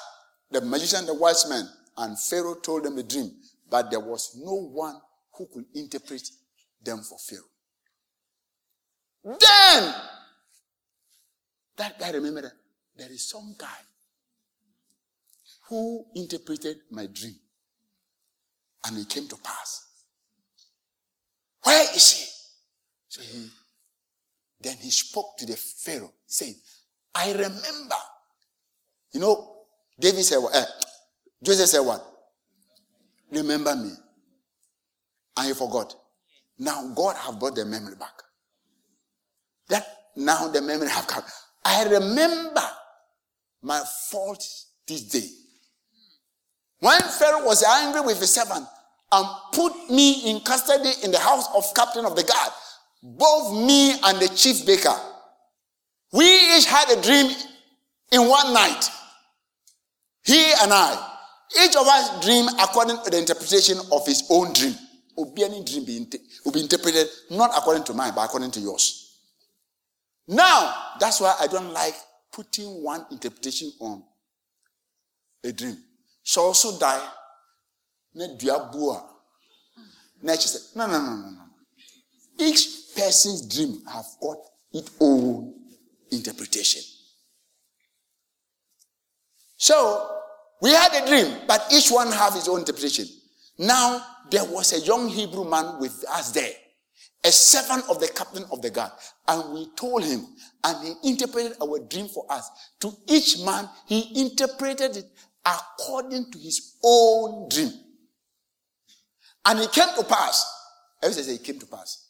The 0.50 0.61
magician, 0.61 1.05
the 1.07 1.14
wise 1.14 1.48
man, 1.48 1.68
and 1.97 2.18
Pharaoh 2.18 2.57
told 2.57 2.84
them 2.84 2.97
the 2.97 3.03
dream, 3.03 3.30
but 3.70 3.90
there 3.90 4.01
was 4.01 4.36
no 4.42 4.55
one 4.55 5.01
who 5.32 5.47
could 5.53 5.64
interpret 5.74 6.28
them 6.82 7.01
for 7.03 7.18
Pharaoh. 7.18 7.42
Then, 9.24 9.95
that 11.76 11.99
guy 11.99 12.11
remembered 12.11 12.45
that 12.45 12.53
there 12.97 13.11
is 13.11 13.28
some 13.28 13.55
guy 13.59 13.66
who 15.68 16.05
interpreted 16.14 16.76
my 16.90 17.07
dream, 17.07 17.36
and 18.86 18.99
it 18.99 19.09
came 19.09 19.26
to 19.28 19.36
pass. 19.36 19.86
Where 21.62 21.82
is 21.95 22.11
he? 22.12 22.26
So 23.09 23.22
he, 23.22 23.49
then 24.61 24.76
he 24.78 24.90
spoke 24.90 25.38
to 25.38 25.47
the 25.47 25.57
Pharaoh, 25.57 26.12
saying, 26.26 26.57
I 27.14 27.32
remember. 27.32 27.97
You 29.12 29.20
know, 29.20 29.57
David 29.99 30.24
said, 30.24 30.40
eh, 30.53 30.64
Joseph 31.45 31.68
said 31.68 31.80
what? 31.80 32.05
Remember 33.30 33.76
me. 33.76 33.90
And 35.36 35.47
he 35.47 35.55
forgot. 35.55 35.95
Now 36.59 36.90
God 36.95 37.16
have 37.16 37.38
brought 37.38 37.55
the 37.55 37.64
memory 37.64 37.97
back. 37.97 38.22
That 39.68 39.86
now 40.16 40.49
the 40.49 40.62
memory 40.62 40.88
have 40.88 41.07
come. 41.07 41.22
I 41.64 41.84
remember 41.84 42.62
my 43.62 43.82
fault 44.11 44.42
this 44.86 45.03
day. 45.03 45.26
When 46.80 47.01
Pharaoh 47.01 47.45
was 47.45 47.62
angry 47.62 48.03
with 48.03 48.20
his 48.20 48.34
servant 48.34 48.66
and 49.12 49.26
put 49.53 49.72
me 49.90 50.30
in 50.30 50.40
custody 50.40 50.90
in 51.03 51.11
the 51.11 51.18
house 51.18 51.47
of 51.55 51.64
captain 51.74 52.05
of 52.05 52.16
the 52.16 52.22
guard, 52.22 52.53
both 53.03 53.66
me 53.66 53.92
and 54.03 54.18
the 54.20 54.28
chief 54.34 54.64
baker, 54.64 54.95
we 56.12 56.24
each 56.57 56.66
had 56.66 56.90
a 56.97 57.03
dream 57.03 57.34
in 58.12 58.28
one 58.28 58.53
night. 58.55 58.88
He 60.24 60.53
and 60.62 60.72
I. 60.72 61.11
Each 61.62 61.76
of 61.76 61.86
us 61.86 62.24
dream 62.24 62.48
according 62.61 63.02
to 63.05 63.11
the 63.11 63.18
interpretation 63.18 63.78
of 63.92 64.07
his 64.07 64.24
own 64.30 64.52
dream. 64.52 64.74
Any 65.16 65.62
dream 65.64 65.84
will 66.44 66.52
be 66.52 66.61
interpreted 66.61 67.07
not 67.30 67.50
according 67.57 67.84
to 67.84 67.94
mine, 67.94 68.12
but 68.14 68.24
according 68.24 68.50
to 68.52 68.61
yours. 68.61 69.18
Now, 70.26 70.74
that's 70.98 71.20
why 71.20 71.36
I 71.38 71.46
don't 71.46 71.72
like 71.72 71.94
putting 72.32 72.82
one 72.82 73.07
interpretation 73.11 73.72
on 73.80 74.02
a 75.44 75.52
dream. 75.52 75.76
So 76.22 76.42
also 76.42 76.78
die. 76.78 77.07
Ne 78.14 78.36
diabua. 78.36 79.02
Next 80.22 80.46
said, 80.46 80.76
no, 80.76 80.86
no, 80.86 80.98
no, 80.98 81.16
no, 81.16 81.30
no. 81.30 81.44
Each 82.38 82.66
person's 82.96 83.46
dream 83.46 83.82
have 83.92 84.07
got 84.20 84.38
its 84.72 84.90
own 85.00 85.55
interpretation. 86.11 86.82
So 89.57 90.11
we 90.61 90.70
had 90.70 90.92
a 90.94 91.07
dream, 91.07 91.42
but 91.46 91.66
each 91.72 91.90
one 91.90 92.11
have 92.12 92.34
his 92.34 92.48
own 92.48 92.61
interpretation. 92.61 93.07
Now 93.59 94.05
there 94.30 94.44
was 94.44 94.72
a 94.72 94.80
young 94.80 95.09
Hebrew 95.09 95.48
man 95.48 95.78
with 95.78 96.05
us 96.11 96.32
there, 96.32 96.52
a 97.24 97.30
servant 97.30 97.84
of 97.90 98.00
the 98.00 98.09
captain 98.09 98.44
of 98.50 98.62
the 98.62 98.70
guard, 98.70 98.92
and 99.28 99.52
we 99.52 99.68
told 99.76 100.05
him, 100.05 100.26
and 100.64 100.86
he 100.86 101.11
interpreted 101.11 101.57
our 101.62 101.78
dream 101.80 102.09
for 102.09 102.24
us. 102.30 102.50
To 102.80 102.92
each 103.09 103.40
man, 103.44 103.68
he 103.86 104.20
interpreted 104.20 104.96
it 104.96 105.07
according 105.44 106.30
to 106.32 106.38
his 106.38 106.76
own 106.82 107.48
dream. 107.48 107.72
And 109.46 109.61
it 109.61 109.72
came 109.72 109.88
to 109.96 110.05
pass. 110.05 110.44
Everybody 111.02 111.26
say 111.26 111.34
it 111.34 111.44
came 111.44 111.59
to 111.59 111.66
pass. 111.66 112.09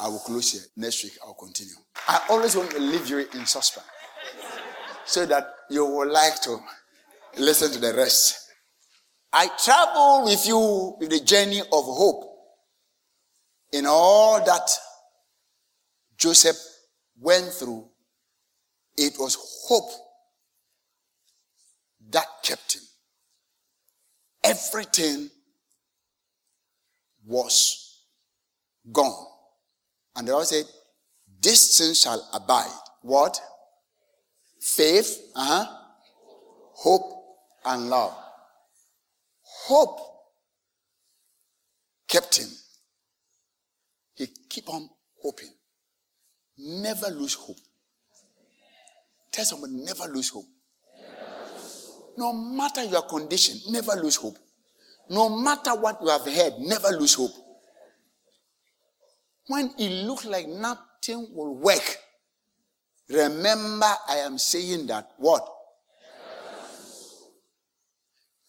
I 0.00 0.08
will 0.08 0.18
close 0.18 0.52
here. 0.52 0.62
Next 0.76 1.04
week, 1.04 1.12
I'll 1.24 1.34
continue. 1.34 1.74
I 2.08 2.22
always 2.30 2.56
want 2.56 2.70
to 2.70 2.80
leave 2.80 3.08
you 3.08 3.18
in 3.18 3.46
suspense 3.46 3.86
so 5.04 5.26
that 5.26 5.52
you 5.68 5.84
will 5.84 6.10
like 6.10 6.40
to 6.42 6.58
listen 7.38 7.70
to 7.72 7.78
the 7.78 7.94
rest. 7.94 8.50
I 9.32 9.48
travel 9.62 10.24
with 10.24 10.46
you 10.46 10.96
with 10.98 11.10
the 11.10 11.20
journey 11.20 11.60
of 11.60 11.66
hope 11.70 12.24
in 13.72 13.86
all 13.86 14.44
that 14.44 14.70
Joseph 16.16 16.56
went 17.18 17.52
through. 17.52 17.88
It 18.96 19.14
was 19.18 19.36
hope 19.68 19.90
that 22.10 22.26
kept 22.42 22.74
him. 22.74 22.82
Everything 24.42 25.30
was 27.26 28.04
gone. 28.92 29.26
And 30.16 30.26
they 30.26 30.32
all 30.32 30.44
said, 30.44 30.64
This 31.40 31.78
thing 31.78 31.94
shall 31.94 32.28
abide. 32.34 32.70
What? 33.02 33.40
Faith, 34.60 35.18
uh-huh. 35.34 35.66
hope, 36.74 37.19
and 37.64 37.90
love. 37.90 38.14
Hope 39.42 40.00
kept 42.08 42.38
him. 42.38 42.48
He 44.14 44.26
keep 44.48 44.68
on 44.68 44.88
hoping. 45.22 45.50
Never 46.58 47.08
lose 47.08 47.34
hope. 47.34 47.56
Tell 49.32 49.44
someone, 49.44 49.84
never 49.84 50.04
lose 50.12 50.28
hope. 50.28 50.46
No 52.16 52.32
matter 52.32 52.84
your 52.84 53.02
condition, 53.02 53.58
never 53.70 53.92
lose 53.92 54.16
hope. 54.16 54.36
No 55.08 55.28
matter 55.28 55.74
what 55.74 55.98
you 56.02 56.08
have 56.08 56.26
heard, 56.26 56.58
never 56.58 56.88
lose 56.88 57.14
hope. 57.14 57.30
When 59.46 59.72
it 59.78 60.04
looks 60.06 60.24
like 60.26 60.46
nothing 60.46 61.28
will 61.32 61.56
work, 61.56 61.96
remember 63.08 63.86
I 64.08 64.16
am 64.18 64.38
saying 64.38 64.86
that 64.88 65.12
what? 65.18 65.48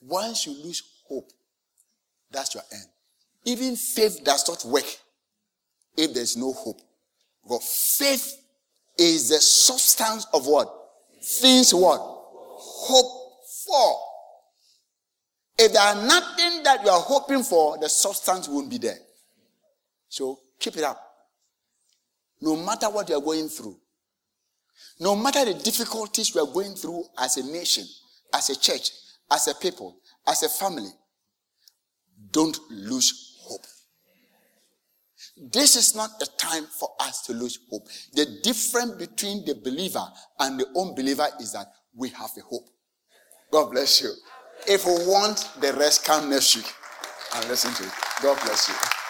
Once 0.01 0.45
you 0.45 0.53
lose 0.63 0.81
hope, 1.07 1.29
that's 2.31 2.55
your 2.55 2.63
end. 2.71 2.85
Even 3.45 3.75
faith 3.75 4.23
does 4.23 4.47
not 4.47 4.65
work 4.65 4.85
if 5.97 6.13
there's 6.13 6.37
no 6.37 6.53
hope. 6.53 6.79
Because 7.43 7.97
faith 7.99 8.37
is 8.97 9.29
the 9.29 9.39
substance 9.39 10.25
of 10.33 10.45
what? 10.47 10.71
Things 11.23 11.73
what? 11.73 11.99
Hope 11.99 13.31
for. 13.65 13.99
If 15.57 15.73
there 15.73 15.81
are 15.81 15.95
nothing 15.95 16.63
that 16.63 16.83
you 16.83 16.89
are 16.89 16.99
hoping 16.99 17.43
for, 17.43 17.77
the 17.77 17.89
substance 17.89 18.47
won't 18.47 18.69
be 18.69 18.77
there. 18.77 18.97
So 20.09 20.39
keep 20.59 20.77
it 20.77 20.83
up. 20.83 20.99
No 22.41 22.55
matter 22.55 22.89
what 22.89 23.07
you 23.09 23.15
are 23.15 23.21
going 23.21 23.47
through, 23.47 23.77
no 24.99 25.15
matter 25.15 25.45
the 25.45 25.53
difficulties 25.53 26.33
we 26.33 26.41
are 26.41 26.51
going 26.51 26.73
through 26.73 27.03
as 27.19 27.37
a 27.37 27.43
nation, 27.51 27.85
as 28.33 28.49
a 28.49 28.59
church, 28.59 28.91
as 29.31 29.47
a 29.47 29.55
people, 29.55 29.97
as 30.27 30.43
a 30.43 30.49
family, 30.49 30.91
don't 32.31 32.59
lose 32.69 33.37
hope. 33.41 33.65
This 35.51 35.75
is 35.75 35.95
not 35.95 36.11
a 36.21 36.27
time 36.37 36.65
for 36.65 36.89
us 36.99 37.21
to 37.23 37.33
lose 37.33 37.59
hope. 37.69 37.87
The 38.13 38.25
difference 38.43 38.91
between 38.93 39.45
the 39.45 39.55
believer 39.55 40.05
and 40.39 40.59
the 40.59 40.67
unbeliever 40.77 41.27
is 41.39 41.53
that 41.53 41.67
we 41.95 42.09
have 42.09 42.31
a 42.37 42.41
hope. 42.41 42.67
God 43.51 43.71
bless 43.71 44.01
you. 44.01 44.11
If 44.67 44.85
we 44.85 44.93
want 45.07 45.49
the 45.59 45.73
rest, 45.73 46.05
come 46.05 46.29
next 46.29 46.55
week 46.55 46.71
and 47.35 47.47
listen 47.47 47.73
to 47.73 47.83
it. 47.83 47.93
God 48.21 48.39
bless 48.43 48.69
you. 48.69 49.00